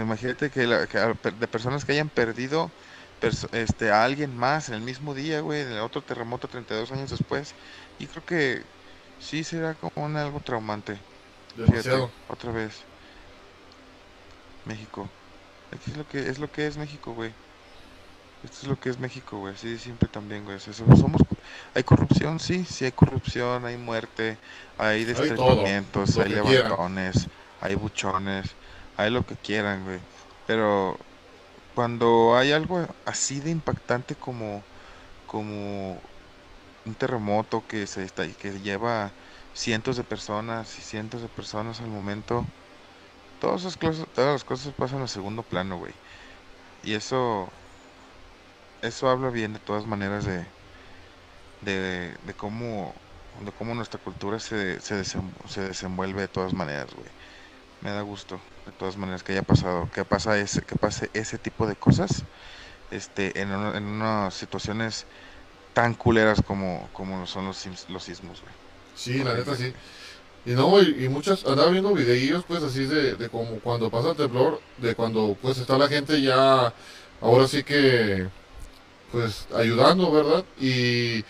[0.01, 0.99] imagínate que, la- que
[1.33, 2.75] de personas que hayan perdido
[3.19, 6.91] perso- este, a alguien más en el mismo día, güey, en el otro terremoto 32
[6.91, 7.55] años después,
[7.97, 8.65] y creo que
[9.17, 11.05] sí será como un algo traumante.
[11.63, 12.13] Fíjate, Demasiado.
[12.27, 12.87] otra vez.
[14.65, 15.11] México.
[15.71, 17.33] Es lo que es lo que es México, güey.
[18.43, 19.53] Esto es lo que es México, güey.
[19.55, 20.57] Así de siempre también, güey.
[20.57, 21.21] O sea, somos, somos-
[21.73, 24.39] hay corrupción, sí, sí hay corrupción, hay muerte,
[24.77, 28.57] hay lo hay levantones, hay buchones,
[28.95, 30.01] hay lo que quieran, güey.
[30.45, 30.97] Pero
[31.73, 34.65] cuando hay algo así de impactante como
[35.25, 36.01] como
[36.85, 39.15] un terremoto que se está que lleva
[39.53, 42.47] cientos de personas y cientos de personas al momento,
[43.39, 45.95] todas esas cosas, todas las cosas pasan a segundo plano, güey.
[46.81, 47.51] Y eso,
[48.81, 50.25] eso habla bien de todas maneras
[51.59, 53.01] de, de, cómo,
[53.41, 57.09] de cómo nuestra cultura se, se, desem- se desenvuelve de todas maneras, güey.
[57.81, 60.35] Me da gusto, de todas maneras, que haya pasado, que pasa
[60.67, 62.27] que pase ese tipo de cosas,
[62.91, 65.07] este, en, una- en unas situaciones
[65.73, 68.55] tan culeras como, como son los, los sismos, güey.
[68.93, 69.73] Sí, la neta sí.
[70.47, 74.15] Y no, y, muchas, andaba viendo videillos pues así de, de como cuando pasa el
[74.15, 76.73] temblor, de cuando pues está la gente ya,
[77.19, 78.29] ahora sí que,
[79.11, 80.45] pues ayudando, ¿verdad?
[80.61, 81.25] Y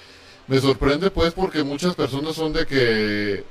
[0.47, 3.43] me sorprende pues porque muchas personas son de que,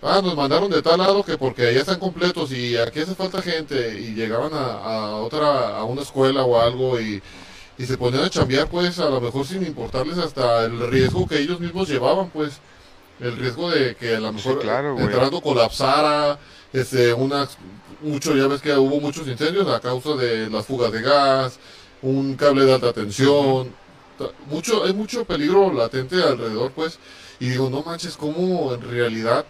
[0.00, 3.42] ah, nos mandaron de tal lado que porque allá están completos y aquí hace falta
[3.42, 7.22] gente y llegaban a, a otra, a una escuela o algo y,
[7.76, 11.38] y se ponían a chambear pues a lo mejor sin importarles hasta el riesgo que
[11.40, 12.60] ellos mismos llevaban pues
[13.20, 15.04] el riesgo de que a lo Sí, mejor claro, güey.
[15.06, 16.38] entrando colapsara,
[16.72, 17.48] este, una,
[18.02, 21.58] mucho, ya ves que hubo muchos incendios a causa de las fugas de gas,
[22.02, 23.72] un cable de alta tensión,
[24.50, 26.98] mucho, hay mucho peligro latente alrededor, pues,
[27.38, 29.44] y digo, no manches, cómo en realidad,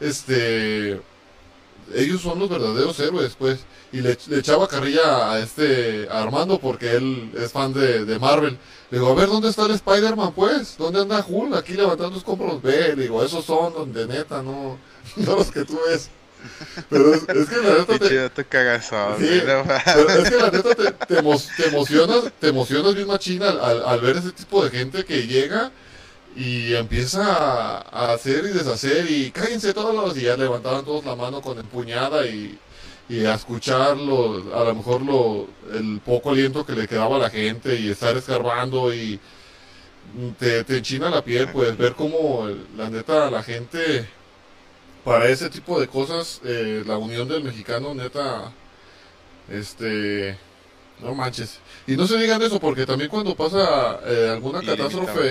[0.00, 1.00] este,
[1.94, 3.60] ellos son los verdaderos héroes, pues,
[3.92, 8.18] y le, le echaba carrilla a este, a Armando, porque él es fan de, de
[8.18, 8.58] Marvel,
[8.90, 10.76] le digo, a ver, ¿dónde está el Spider-Man, pues?
[10.78, 11.56] ¿Dónde anda Hulk?
[11.56, 12.62] Aquí levantando escombros.
[12.62, 14.78] Ve, le digo, esos son donde neta, no,
[15.16, 16.08] no los que tú ves.
[16.88, 20.50] Pero es, es que la neta te, dato cagazón, Sí, no pero es que la
[20.50, 24.30] neta te, te, emo- te emocionas, te emocionas bien machina al, al- al ver ese
[24.32, 25.72] tipo de gente que llega
[26.36, 27.24] y empieza
[27.78, 32.26] a, hacer y deshacer y cállense todos y ya levantaban todos la mano con empuñada
[32.26, 32.58] y,
[33.08, 37.20] y a escuchar lo- a lo mejor lo, el poco aliento que le quedaba a
[37.20, 39.18] la gente y estar escarbando y
[40.38, 44.08] te, te enchina la piel pues ver cómo la neta la gente
[45.04, 48.52] para ese tipo de cosas eh, la unión del mexicano neta
[49.50, 50.38] este
[51.02, 54.62] no manches y no se digan eso porque también cuando pasa eh, alguna
[54.96, 55.28] Ilimitado.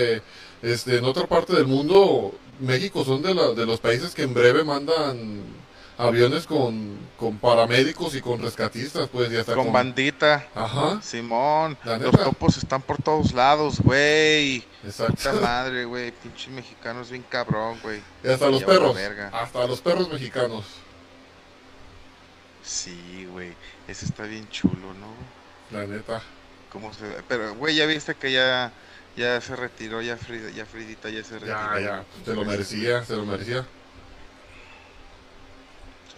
[0.72, 4.34] Este en otra parte del mundo México son de, la- de los países que en
[4.34, 5.42] breve mandan
[5.98, 12.10] aviones con, con paramédicos y con rescatistas pues y hasta Con bandita, ajá Simón, los
[12.12, 14.60] topos están por todos lados, güey.
[14.82, 18.00] Puta exacto madre, güey, pinche mexicano es bien cabrón, güey.
[18.24, 19.30] y hasta los perros verga.
[19.32, 20.64] hasta los perros mexicanos
[22.62, 23.52] Sí, güey,
[23.86, 25.76] ese está bien chulo, ¿no?
[25.78, 26.20] la neta
[26.72, 27.04] ¿Cómo se?
[27.28, 28.70] Pero, güey, ya viste que ya,
[29.16, 31.78] ya se retiró, ya Frida, ya Fridita ya se retiró.
[31.78, 33.66] ya ya se lo merecía se lo merecía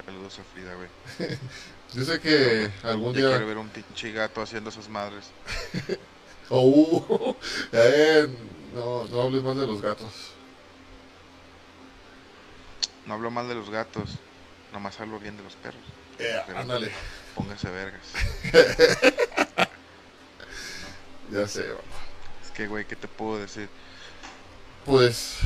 [0.04, 0.88] Saludos a Frida, güey.
[1.94, 5.26] yo sé que algún Ya día quiero ver un pinche gato haciendo esas madres.
[6.50, 7.36] Oh,
[7.72, 8.26] eh,
[8.74, 10.30] no, no hables más de los gatos.
[13.04, 14.08] No hablo mal de los gatos,
[14.72, 15.82] nomás hablo bien de los perros.
[16.18, 16.90] Eh, Pero- ándale,
[17.34, 18.00] Póngase vergas.
[21.30, 21.68] ya sé.
[21.70, 21.80] va.
[22.58, 23.68] Que, güey, ¿qué te puedo decir?
[24.84, 25.36] Pues,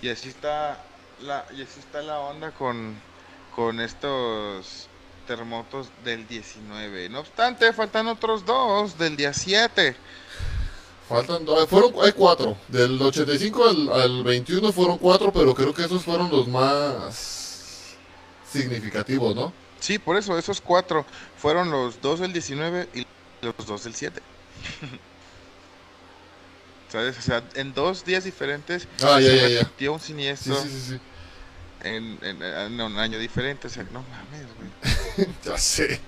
[0.00, 0.82] Y así está
[1.20, 2.98] la, y así está la onda con,
[3.54, 4.88] con estos
[5.26, 7.10] terremotos del 19.
[7.10, 9.94] No obstante, faltan otros dos del día 7.
[11.06, 12.56] faltan, do- fueron, hay cuatro.
[12.68, 17.94] Del 85 al, al 21 fueron cuatro, pero creo que esos fueron los más
[18.50, 19.52] significativos, ¿no?
[19.80, 21.04] Sí, por eso, esos cuatro
[21.36, 23.06] fueron los dos del 19 y
[23.42, 24.22] los dos del 7.
[26.90, 27.18] ¿Sabes?
[27.18, 29.90] O sea, en dos días diferentes Ah, ya, se ya, ya.
[29.90, 31.00] un siniestro sí, sí, sí.
[31.82, 33.66] En, en- en un año diferente.
[33.66, 35.28] O sea, no mames, güey.
[35.44, 36.00] Ya sé.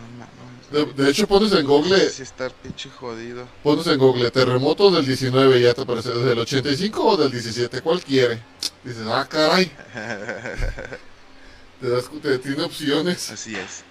[0.00, 0.70] No mames.
[0.72, 0.94] De, güey.
[0.96, 3.46] de hecho, pones en Google, Sí, estar pinche jodido.
[3.62, 7.80] pones en Google terremoto del 19 y ya te aparece del 85 o del 17,
[7.82, 8.40] ¿cuál quiere?
[8.82, 9.66] Dices, ah, caray,
[11.80, 13.30] te das te, tiene opciones.
[13.30, 13.84] Así es.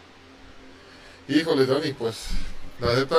[1.27, 2.17] Híjole, Dani, pues,
[2.79, 3.15] la neta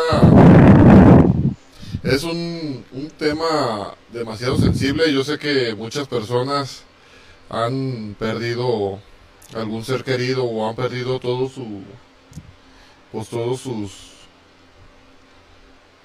[2.05, 5.13] es un, un tema demasiado sensible.
[5.13, 6.83] Yo sé que muchas personas
[7.51, 9.01] han perdido
[9.55, 11.83] algún ser querido o han perdido todo su,
[13.13, 13.91] pues todos sus,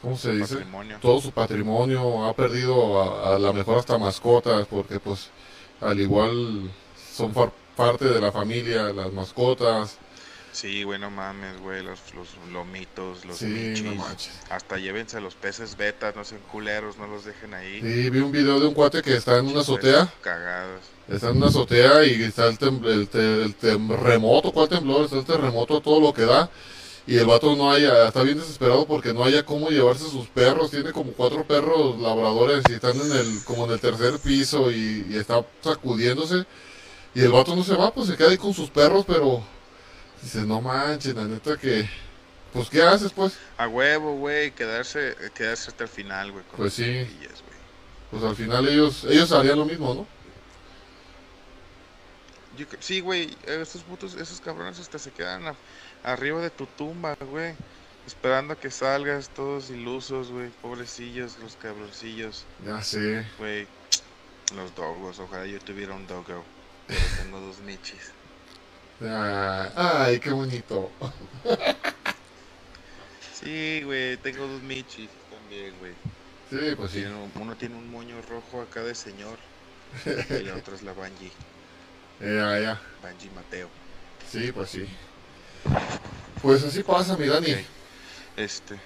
[0.01, 0.55] ¿cómo se dice?
[0.55, 0.97] Patrimonio.
[1.01, 5.29] todo su patrimonio, ha perdido a, a la mejor hasta mascotas, porque pues
[5.81, 6.69] al igual
[7.13, 9.97] son far- parte de la familia, las mascotas.
[10.59, 11.81] Sí, güey, no mames, güey.
[11.83, 13.83] Los, los lomitos, los Sí, michis.
[13.85, 14.31] no manches.
[14.49, 17.79] Hasta llévense a los peces betas, no sean culeros, no los dejen ahí.
[17.81, 20.81] Sí, vi un video de un cuate que está en una azotea, peces Cagados.
[21.07, 25.05] está en una azotea y está el, tem- el, te- el terremoto, ¿cuál temblor?
[25.05, 26.49] Está el terremoto, todo lo que da.
[27.07, 30.69] Y el vato no haya, está bien desesperado porque no haya cómo llevarse sus perros.
[30.69, 35.07] Tiene como cuatro perros labradores y están en el, como en el tercer piso y,
[35.09, 36.45] y está sacudiéndose.
[37.15, 39.41] Y el vato no se va, pues se queda ahí con sus perros, pero
[40.21, 41.89] dice, no manches, la neta que,
[42.53, 43.37] pues ¿qué haces pues?
[43.57, 46.43] A huevo, güey, quedarse, quedarse hasta el final, güey.
[46.55, 46.83] Pues sí.
[46.83, 47.43] pillas.
[48.11, 50.07] Pues al final ellos, ellos harían lo mismo, ¿no?
[52.57, 55.55] Yo sí, güey, esos putos, esos cabrones hasta se quedan a-
[56.03, 57.53] arriba de tu tumba, güey.
[58.07, 60.49] Esperando a que salgas todos ilusos, güey.
[60.61, 63.25] Pobrecillos, los cabroncillos, Ya sé.
[63.37, 63.67] güey.
[64.55, 66.43] Los dogos, ojalá yo tuviera un dogo.
[66.87, 68.11] Pero tengo dos michis.
[69.01, 70.91] Ay, ay, qué bonito.
[73.33, 75.93] Sí, güey, tengo dos michis también, güey.
[76.49, 77.05] Sí, pues sí.
[77.35, 79.37] Uno tiene un moño rojo acá de señor.
[80.29, 81.31] Y la otra es la Banji.
[82.19, 82.81] Eh, ya, ya.
[83.01, 83.69] Banji Mateo.
[84.29, 84.85] Sí, pues sí.
[86.41, 87.55] Pues así pasa, mi Dani.
[88.35, 88.79] Este.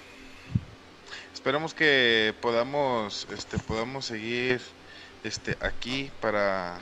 [1.32, 4.60] Esperamos que podamos, este, podamos seguir,
[5.24, 6.78] este, aquí para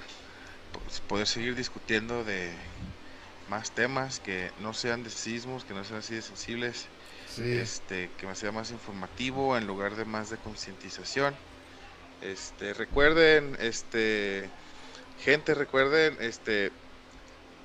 [0.72, 2.52] pues, poder seguir discutiendo de
[3.52, 6.86] más temas que no sean de sismos, que no sean así de sensibles,
[7.28, 7.42] Sí.
[7.58, 11.34] este, que sea más informativo en lugar de más de concientización.
[12.22, 14.48] Este, recuerden, este,
[15.18, 16.72] gente, recuerden, este,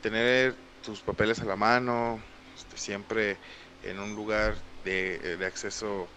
[0.01, 2.21] tener tus papeles a la mano,
[2.57, 3.37] este, siempre
[3.83, 6.09] en un lugar de, de acceso,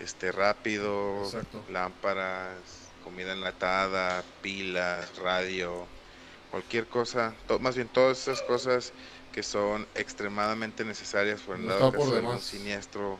[0.00, 1.64] este, rápido, Exacto.
[1.70, 5.86] lámparas, comida enlatada, pilas, radio,
[6.50, 8.92] cualquier cosa, más bien todas esas cosas
[9.34, 12.42] que son extremadamente necesarias por el No por caso de demás.
[12.44, 13.18] siniestro,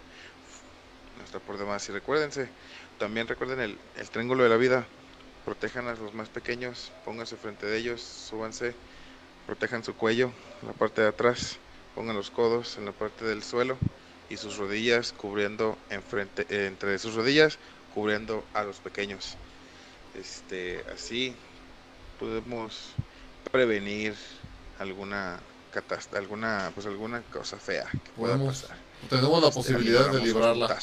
[1.19, 1.89] no está por demás.
[1.89, 2.49] Y recuérdense,
[3.01, 4.87] también recuerden el, el triángulo de la vida,
[5.45, 8.77] protejan a los más pequeños, pónganse frente de ellos, súbanse,
[9.45, 10.31] protejan su cuello,
[10.65, 11.59] la parte de atrás,
[11.97, 13.77] pongan los codos en la parte del suelo
[14.31, 17.59] y sus rodillas cubriendo enfrente, eh, entre sus rodillas,
[17.93, 19.37] cubriendo a los pequeños.
[20.15, 21.35] Este, así
[22.21, 22.93] podemos
[23.51, 24.15] prevenir
[24.79, 25.41] alguna
[25.75, 28.77] catástrofe, alguna, pues alguna cosa fea que pueda Podemos pasar.
[29.11, 30.79] Tenemos la Este, posibilidad de librarla.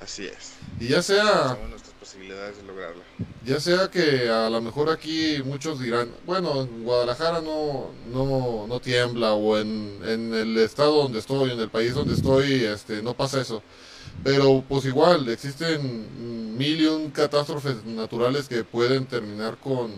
[0.00, 0.54] Así es.
[0.80, 3.04] Y ya sea, nuestras posibilidades de lograrla.
[3.44, 8.80] ya sea que a lo mejor aquí muchos dirán, bueno, en Guadalajara no, no, no
[8.80, 13.14] tiembla o en, en el estado donde estoy, en el país donde estoy, este, no
[13.14, 13.62] pasa eso.
[14.24, 19.92] Pero pues igual, existen mil y un catástrofes naturales que pueden terminar con,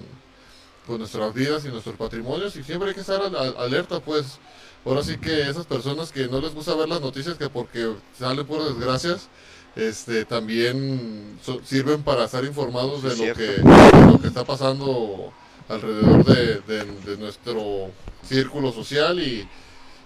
[0.87, 4.39] con nuestras vidas y nuestros patrimonios y siempre hay que estar al- al- alerta pues.
[4.85, 8.47] Ahora sí que esas personas que no les gusta ver las noticias que porque salen
[8.47, 9.29] por desgracias,
[9.77, 15.33] este también so- sirven para estar informados de lo que de lo que está pasando
[15.71, 17.91] alrededor de, de- de nuestro
[18.29, 19.49] círculo social y,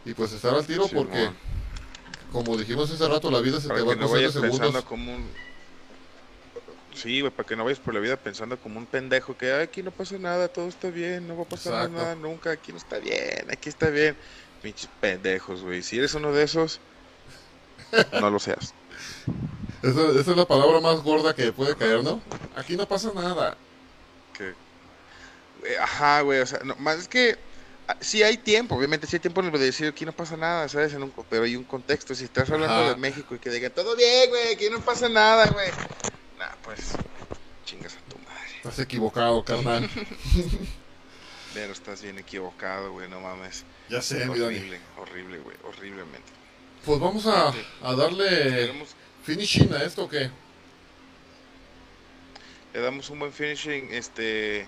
[0.04, 1.28] y pues estar al tiro porque
[2.30, 4.84] como dijimos hace rato la vida se Para te va en no segundos.
[4.84, 5.26] como un...
[6.94, 9.62] Sí, güey, para que no vayas por la vida pensando como un pendejo que "Ay,
[9.62, 11.96] aquí no pasa nada, todo está bien, no va a pasar Exacto.
[11.96, 14.16] nada nunca, aquí no está bien, aquí está bien.
[14.62, 15.82] Pinches pendejos, güey.
[15.82, 16.80] Si eres uno de esos,
[18.20, 18.74] no lo seas.
[19.82, 22.20] esa, esa es la palabra más gorda que puede caer ¿no?
[22.56, 23.56] aquí no pasa nada
[24.36, 24.52] que
[25.60, 27.36] güey, ajá güey o sea no, más es que
[27.86, 30.36] ah, sí hay tiempo obviamente sí hay tiempo en el de decir aquí no pasa
[30.36, 32.88] nada sabes En un pero hay un contexto si estás hablando Ajá.
[32.90, 35.70] de México y que digan todo bien güey aquí no pasa nada güey
[36.38, 36.92] nah pues
[37.64, 39.88] chingas a tu madre estás equivocado carnal
[41.54, 43.64] Pero estás bien equivocado, güey, no mames.
[43.88, 44.28] Ya sé.
[44.28, 46.30] Horrible, horrible, güey, horriblemente.
[46.84, 48.70] Pues vamos a, a darle
[49.24, 50.30] finishing a esto, ¿o qué?
[52.78, 53.92] le damos un buen finishing.
[53.92, 54.66] Este,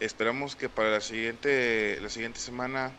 [0.00, 2.92] esperamos que para la siguiente, la siguiente semana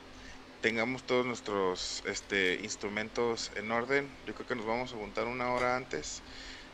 [0.62, 4.08] tengamos todos nuestros este, instrumentos en orden.
[4.26, 6.22] Yo creo que nos vamos a juntar una hora antes,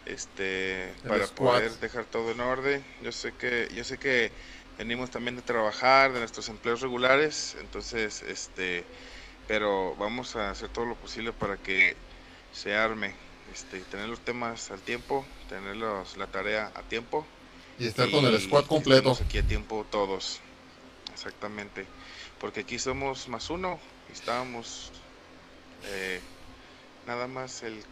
[0.05, 1.55] este, El para squad.
[1.57, 2.85] poder dejar todo en orden.
[3.01, 4.31] Yo sé que, yo sé que
[4.77, 8.83] venimos también de trabajar, de nuestros empleos regulares, entonces, este,
[9.47, 11.95] pero vamos a hacer todo lo posible para que
[12.53, 13.13] se arme.
[13.53, 17.25] Este, tener los temas al tiempo, tener los- la tarea a tiempo
[17.77, 19.17] Y estar con el squad completo.
[19.25, 20.39] aquí a tiempo todos.
[21.13, 21.85] Exactamente.
[22.39, 23.79] Porque aquí somos más uno.
[24.09, 24.91] y Estábamos
[25.85, 26.21] eh,
[27.07, 27.83] nada más el,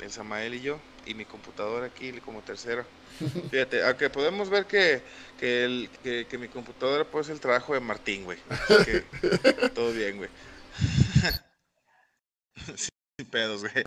[0.00, 0.78] el Samael y yo.
[1.06, 2.84] Y mi computadora aquí como tercero.
[3.50, 5.02] Fíjate, aunque podemos ver que,
[5.38, 8.38] que, el, que, que mi computadora pues es el trabajo de Martín, güey.
[8.48, 9.00] Así que
[9.74, 10.30] todo bien, güey.
[12.76, 13.84] Sin pedos, güey.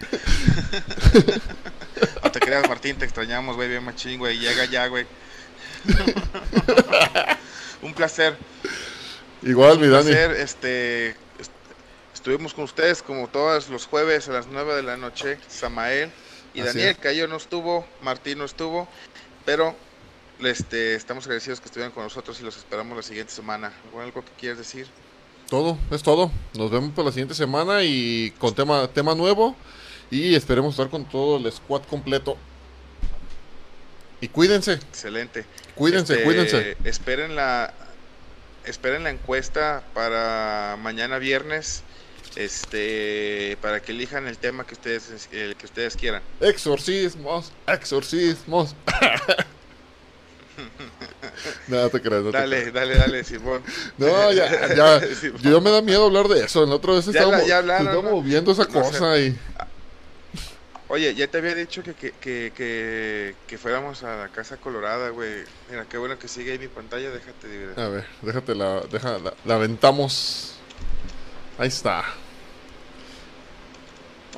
[2.23, 4.37] No te creas, Martín, te extrañamos, güey, bien machín, güey.
[4.37, 5.05] Llega ya, güey.
[7.81, 8.37] Un placer,
[9.41, 10.05] Igual, mi un Dani.
[10.11, 11.07] placer, este,
[11.39, 11.51] est-
[12.13, 16.11] estuvimos con ustedes como todos los jueves a las 9 de la noche, Samael
[16.57, 16.97] y Así Daniel es.
[16.97, 18.87] Cayo no estuvo, Martín no estuvo,
[19.45, 19.75] pero
[20.39, 23.71] este, estamos agradecidos que estuvieran con nosotros y los esperamos la siguiente semana.
[23.85, 24.87] ¿Algo algo que quieres decir?
[25.49, 26.31] Todo, es todo.
[26.55, 29.55] Nos vemos para la siguiente semana y con tema, tema nuevo.
[30.09, 32.37] Y esperemos estar con todo el squad completo.
[34.19, 35.45] Y cuídense, Excelente.
[35.75, 36.77] cuídense, Este, cuídense.
[36.85, 37.71] Esperen la,
[38.65, 41.83] esperen la encuesta para mañana viernes,
[42.37, 46.21] este, para que elijan el tema que ustedes, el que ustedes quieran.
[46.39, 48.75] Exorcismos, exorcismos.
[51.67, 52.73] no, te creas, no te Dale, creas.
[52.73, 53.61] dale, dale, Simón.
[53.97, 55.01] No, ya, ya.
[55.41, 56.63] Yo me da miedo hablar de eso.
[56.63, 58.21] En la otra vez Ya estábamos, la- ya hablaron, estábamos ¿no?
[58.21, 59.37] viendo esa No cosa y.
[60.89, 65.09] Oye, ya te había dicho que, que, que, que, que fuéramos a la Casa Colorada,
[65.09, 65.43] güey.
[65.69, 69.17] Mira, qué bueno que sigue ahí mi pantalla, déjate de A ver, déjate la, deja,
[69.19, 70.53] la, la aventamos.
[71.57, 72.05] Ahí está.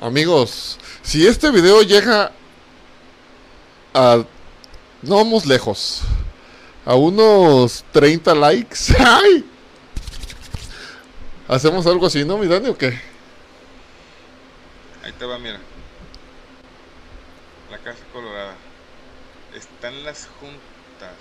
[0.00, 2.32] Amigos, si este video llega
[3.92, 4.24] a...
[5.02, 6.02] No vamos lejos.
[6.86, 8.78] A unos 30 likes.
[8.98, 9.44] ¡Ay!
[11.48, 12.98] ¿Hacemos algo así, no, mi Dani, o qué?
[15.04, 15.58] Ahí te va, mira.
[17.70, 18.54] La Casa Colorada.
[19.54, 21.12] Están las juntas.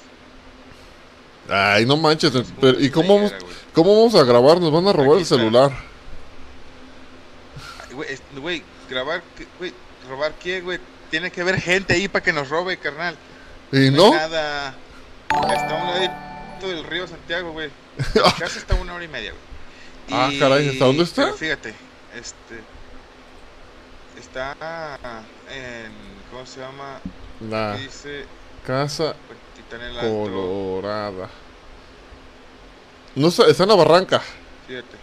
[1.50, 2.32] Ay, no manches.
[2.62, 3.34] pero- ¿Y cómo vamos,
[3.74, 4.62] cómo vamos a grabar?
[4.62, 5.89] Nos van a robar Aquí el celular.
[8.36, 9.74] Güey, grabar, ¿qué- güey,
[10.10, 10.80] robar qué, güey.
[11.10, 13.16] Tiene que haber gente ahí para que nos robe, carnal.
[13.72, 14.14] ¿Y hay no?
[14.14, 14.76] Nada.
[15.30, 17.70] Está a un ladito del río Santiago, güey.
[18.16, 19.44] Mi casa está a una hora y media, güey.
[20.12, 21.26] Ah, caray, ¿hasta dónde está?
[21.26, 21.74] pero fíjate,
[22.16, 22.62] este.
[24.20, 24.98] Está
[25.50, 25.92] en.
[26.32, 27.00] ¿Cómo se llama?
[27.50, 28.26] La Dice.
[28.66, 29.16] casa
[30.02, 31.30] colorada.
[33.16, 34.22] No está, está en la barranca.
[34.68, 34.98] Fíjate.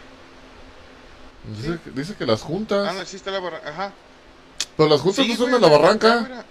[1.48, 2.88] Dice, que- dice que las juntas.
[2.88, 3.68] Ah, no, sí está la barranca.
[3.68, 3.92] Ajá.
[4.76, 6.08] Pero las juntas Sí, no son en la barranca.
[6.16, 6.44] cámara.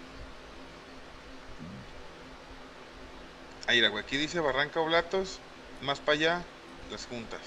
[3.67, 5.39] Ahí, mira, güey, aquí dice Barranca Oblatos,
[5.81, 6.41] más para allá,
[6.91, 7.39] las juntas.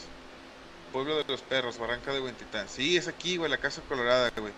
[0.92, 2.66] Pueblo de los Perros, Barranca de Huentitán.
[2.68, 4.52] Sí, es aquí, güey, la Casa Colorada, güey.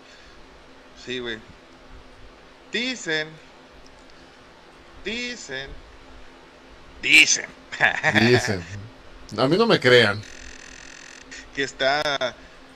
[1.05, 1.37] Sí, güey.
[2.71, 3.27] Dicen,
[5.05, 5.69] dicen,
[7.01, 7.45] dicen
[8.21, 8.63] Dicen.
[9.37, 10.21] A mí no me crean.
[11.55, 12.01] que está,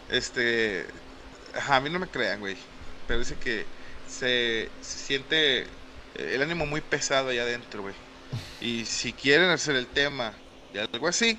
[0.09, 0.85] este,
[1.67, 2.55] a mí no me crean, güey,
[3.07, 3.65] pero dice que
[4.07, 5.67] se, se siente
[6.15, 7.95] el ánimo muy pesado allá adentro, güey.
[8.61, 10.33] Y si quieren hacer el tema
[10.73, 11.37] de algo así,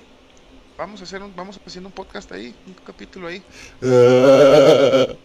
[0.76, 3.42] vamos a hacer un, vamos haciendo un podcast ahí, un capítulo ahí.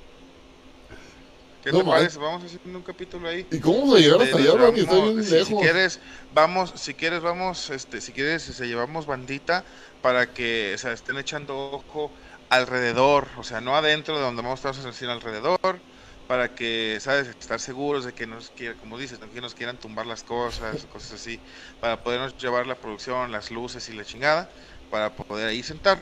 [1.64, 1.94] ¿Qué No te man.
[1.98, 2.18] parece?
[2.18, 3.46] Vamos haciendo un capítulo ahí.
[3.52, 4.80] ¿Y cómo vamos a llegar hasta Este, allá, Dani?
[4.80, 5.62] Está vamos- bien si, si lejos.
[5.62, 6.00] quieres,
[6.34, 9.64] vamos, si quieres, vamos, este, si quieres, se llevamos bandita
[10.02, 12.12] para que, o sea, estén echando ojo
[12.52, 15.80] alrededor, o sea, no adentro de donde vamos a estar, sino alrededor,
[16.28, 19.78] para que, sabes, estar seguros de que nos quieran, como dices, no que nos quieran
[19.78, 21.40] tumbar las cosas, cosas así,
[21.80, 24.50] para podernos llevar la producción, las luces y la chingada,
[24.90, 26.02] para poder ahí sentarnos,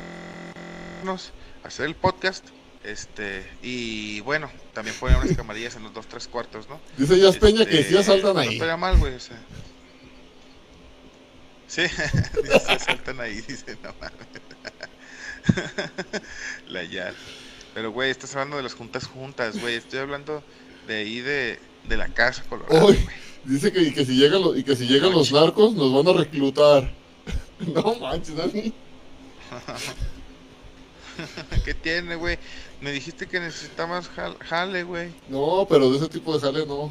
[1.64, 2.46] hacer el podcast.
[2.84, 6.80] Este, y bueno, también poner unas camarillas en los dos, tres cuartos, ¿no?
[6.98, 8.54] Dice Jazz Peña que Este, sí asaltan No ahí.
[8.54, 9.38] estaría mal, güey, o sea.
[11.68, 11.82] Sí,
[12.44, 14.28] dice, asaltan ahí, dice, no mames.
[16.70, 17.14] La ya.
[17.74, 19.76] Pero, güey, estás hablando de las juntas juntas, güey.
[19.76, 20.44] Estoy hablando
[20.88, 22.96] de ahí de, de la casa colorada,
[23.46, 26.16] dice que, y que si llegan los, y que si llegan los narcos nos van
[26.16, 26.92] a reclutar.
[27.60, 28.74] No manches, Dani.
[31.66, 32.40] ¿Qué tiene, güey?
[32.80, 35.12] Me dijiste que necesitabas jale, güey.
[35.28, 36.90] No, pero de ese tipo de jale no.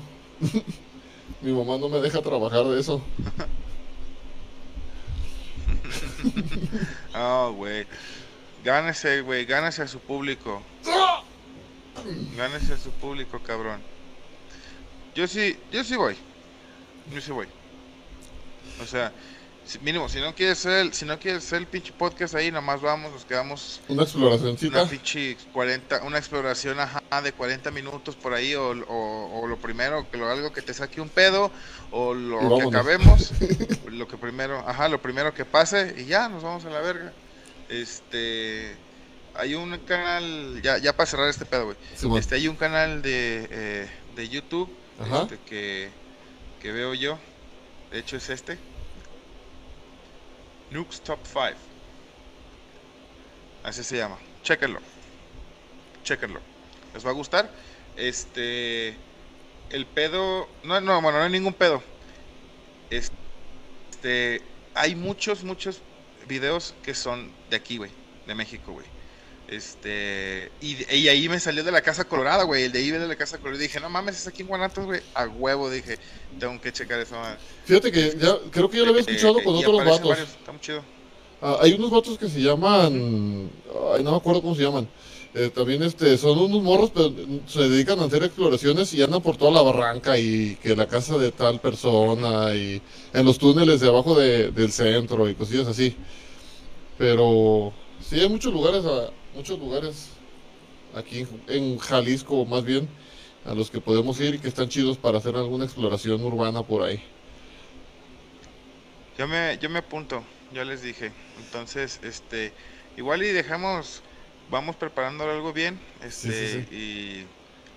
[1.41, 3.03] Mi mamá no me deja trabajar de eso.
[7.15, 7.87] oh, güey.
[8.69, 9.47] Gánese, güey.
[9.47, 10.63] Gánese a su público.
[12.37, 13.81] Gánese a su público, cabrón.
[15.15, 16.15] Yo sí, yo sí voy.
[17.11, 17.47] Yo sí voy.
[18.83, 19.11] O sea,
[19.81, 23.11] mínimo, si no quieres ser, si no quieres ser el pinche podcast ahí, nomás vamos,
[23.11, 23.81] nos quedamos.
[23.89, 29.57] Una exploración, Una pinche 40, una exploración ajá, de 40 minutos por ahí, o, lo
[29.57, 31.51] primero, que lo, algo que te saque un pedo,
[31.91, 33.33] o lo que acabemos,
[33.87, 37.15] lo que primero, ajá, lo primero que pase, y ya, nos vamos a la verga.
[37.69, 38.77] Este.
[39.35, 42.19] Hay un canal, ya, ya para cerrar este pedo, güey.
[42.19, 44.69] este, hay un canal de, eh, de YouTube
[45.01, 45.91] este, que,
[46.61, 47.19] que veo yo.
[47.93, 48.59] De hecho, es este
[50.71, 51.41] Nukes Top 5.
[53.63, 54.19] Así se llama.
[54.43, 54.81] Chequenlo.
[56.05, 56.41] Chequenlo.
[56.95, 57.51] Les va a gustar.
[57.97, 58.97] Este.
[59.71, 60.49] El pedo.
[60.65, 61.83] No, no, bueno, no hay ningún pedo.
[62.91, 64.43] Este.
[64.75, 65.81] Hay muchos, muchos
[66.29, 67.91] videos que son de aquí, güey.
[68.27, 68.87] De México, güey.
[69.49, 70.53] Este.
[70.61, 72.65] Y, ahí me salió de la Casa Colorada, güey.
[72.65, 73.63] El de ahí de la Casa Colorada.
[73.63, 75.01] dije, no mames, es aquí en Guanatos, güey.
[75.15, 75.99] A huevo, dije,
[76.39, 77.17] tengo que checar eso.
[77.65, 80.19] Fíjate que ya, creo que ya lo había escuchado con otros vatos.
[80.19, 80.85] está muy chido.
[81.41, 83.51] Ah, hay unos vatos que se llaman.
[83.95, 84.87] Ay, no me acuerdo cómo se llaman.
[85.39, 87.13] Eh, también este, son unos morros, pero
[87.47, 91.17] se dedican a hacer exploraciones y andan por toda la barranca y que la casa
[91.17, 92.83] de tal persona y
[93.13, 95.95] en los túneles de abajo del centro y cosillas así.
[96.99, 98.83] Pero sí, hay muchos lugares
[99.33, 100.09] muchos lugares
[100.97, 102.89] aquí en Jalisco más bien
[103.45, 106.83] a los que podemos ir y que están chidos para hacer alguna exploración urbana por
[106.83, 107.01] ahí.
[109.17, 111.13] Yo me, yo me apunto, ya les dije.
[111.39, 112.53] Entonces, este,
[112.97, 114.03] igual y dejamos,
[114.51, 117.27] vamos preparando algo bien, este, y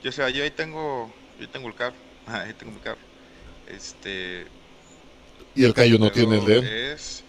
[0.04, 1.96] yo sea, yo ahí tengo, yo tengo el carro,
[2.28, 3.00] ahí tengo mi carro,
[3.68, 4.48] este.
[5.54, 7.26] Y el callo no tiene el de Es,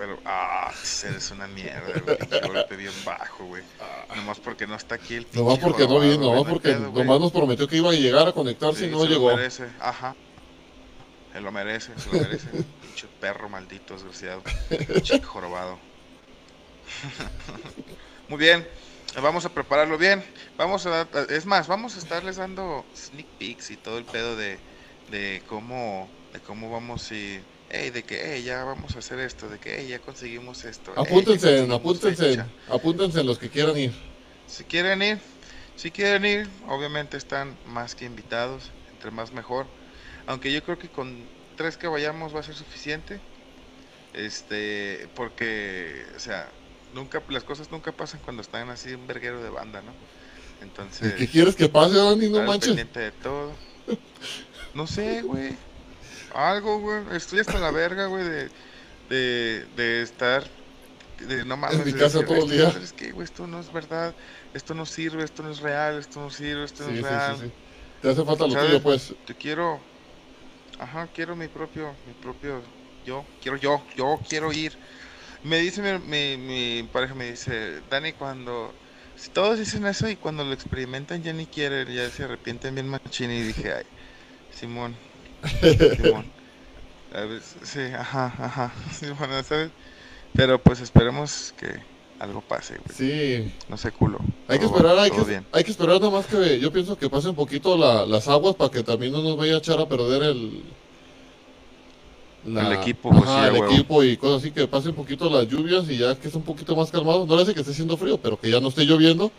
[0.00, 0.72] pero, ah,
[1.04, 2.40] eres una mierda, güey.
[2.40, 3.62] Golpe bien bajo, güey.
[3.78, 4.14] Ah.
[4.16, 7.30] Nomás porque no está aquí el pinche Nomás porque no vino, nomás porque nomás nos
[7.30, 9.28] prometió que iba a llegar a conectarse y no llegó.
[9.28, 10.16] Lo merece, ajá.
[11.34, 12.48] Se lo merece, se lo merece.
[12.80, 14.42] pinche perro maldito, desgraciado.
[14.70, 15.78] Pinche jorobado.
[18.28, 18.66] Muy bien,
[19.22, 20.24] vamos a prepararlo bien.
[20.56, 24.58] Vamos a es más, vamos a estarles dando sneak peeks y todo el pedo de,
[25.10, 29.48] de cómo, de cómo vamos y hey, de que hey, ya vamos a hacer esto,
[29.48, 30.92] de que hey, ya conseguimos esto.
[30.96, 33.92] Apúntense, apúntense, apúntense los que quieran ir.
[34.46, 35.20] Si quieren ir,
[35.76, 39.66] si quieren ir, obviamente están más que invitados, entre más mejor.
[40.26, 43.20] Aunque yo creo que con tres que vayamos va a ser suficiente.
[44.12, 46.50] Este, porque, o sea,
[46.94, 49.92] nunca las cosas nunca pasan cuando están así un verguero de banda, ¿no?
[50.62, 52.28] Entonces, ¿qué quieres que pase, Dani?
[52.28, 52.76] No manches.
[52.76, 53.52] de todo.
[54.74, 55.56] No sé, güey
[56.34, 57.02] algo, güey.
[57.12, 58.50] Estoy hasta la verga, güey, de,
[59.08, 60.44] de, de estar.
[61.20, 62.68] De, no mames, en mi casa todo el día.
[62.82, 64.14] Es que, güey, esto no es verdad.
[64.54, 67.36] Esto no sirve, esto no es real, esto no sirve, esto no es real.
[67.36, 67.52] Sí, sí.
[68.02, 69.14] Te hace falta lo tuyo, pues.
[69.26, 69.80] Te quiero.
[70.78, 71.94] Ajá, quiero mi propio.
[72.06, 72.62] Mi propio.
[73.04, 73.24] Yo.
[73.42, 73.82] Quiero yo.
[73.96, 74.76] Yo quiero ir.
[75.42, 78.74] Me dice mi, mi, mi pareja, me dice, Dani, cuando.
[79.14, 82.88] Si todos dicen eso y cuando lo experimentan ya ni quieren, ya se arrepienten bien
[82.88, 83.84] machín y dije, ay,
[84.50, 84.96] Simón,
[87.62, 88.72] sí, ajá, ajá.
[90.32, 91.80] Pero pues esperemos que
[92.18, 93.52] algo pase, Sí.
[93.68, 94.18] No sé, culo.
[94.46, 97.28] Hay que esperar, hay que, hay que esperar nada más que yo pienso que pase
[97.30, 97.76] un poquito
[98.06, 100.79] las aguas para que también no nos vaya a echar a perder el...
[102.44, 105.98] el equipo, pues, el equipo y cosas así, que pase un poquito las lluvias y
[105.98, 107.26] ya que es un poquito más calmado.
[107.26, 109.30] No le hace que esté haciendo frío, pero que ya no esté lloviendo.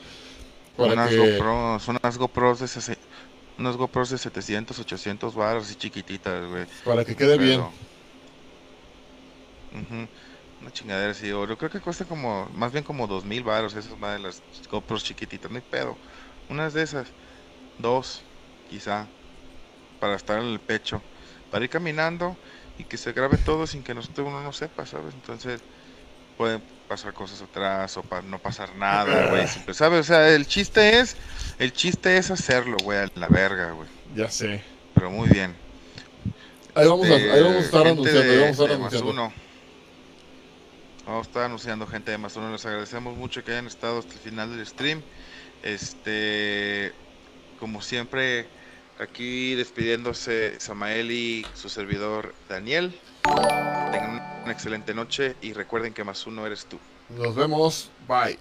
[0.77, 2.97] Para unas, GoPros, unas GoPros de
[3.57, 6.65] unos GoPros de 700, 800 baros y chiquititas, güey.
[6.83, 7.63] Para que quede bien.
[10.61, 14.13] Una chingadera así, yo creo que cuesta como, más bien como 2000 baros, esas más
[14.13, 15.97] de las GoPros chiquititas, no hay pedo.
[16.49, 17.07] Unas de esas,
[17.79, 18.21] dos,
[18.69, 19.07] quizá,
[19.99, 21.01] para estar en el pecho,
[21.49, 22.35] para ir caminando
[22.81, 25.13] y que se grabe todo sin que nosotros uno no sepa, ¿sabes?
[25.13, 25.61] Entonces,
[26.35, 29.45] pueden pasar cosas atrás o para no pasar nada, güey.
[29.71, 29.99] ¿Sabes?
[29.99, 31.15] O sea, el chiste es,
[31.59, 33.87] el chiste es hacerlo, güey, a la verga, güey.
[34.15, 34.63] Ya sé.
[34.95, 35.55] Pero muy bien.
[36.73, 39.09] Ahí vamos, a, ahí vamos a estar anunciando, ahí vamos a estar anunciando.
[39.11, 39.33] Uno.
[41.05, 42.51] Vamos a estar anunciando gente de más uno.
[42.51, 45.03] Les agradecemos mucho que hayan estado hasta el final del stream.
[45.61, 46.93] Este,
[47.59, 48.47] como siempre,
[49.01, 52.97] aquí despidiéndose Samael y su servidor Daniel.
[53.23, 56.77] Tengan una excelente noche y recuerden que más uno eres tú.
[57.09, 57.89] Nos vemos.
[58.07, 58.37] Bye.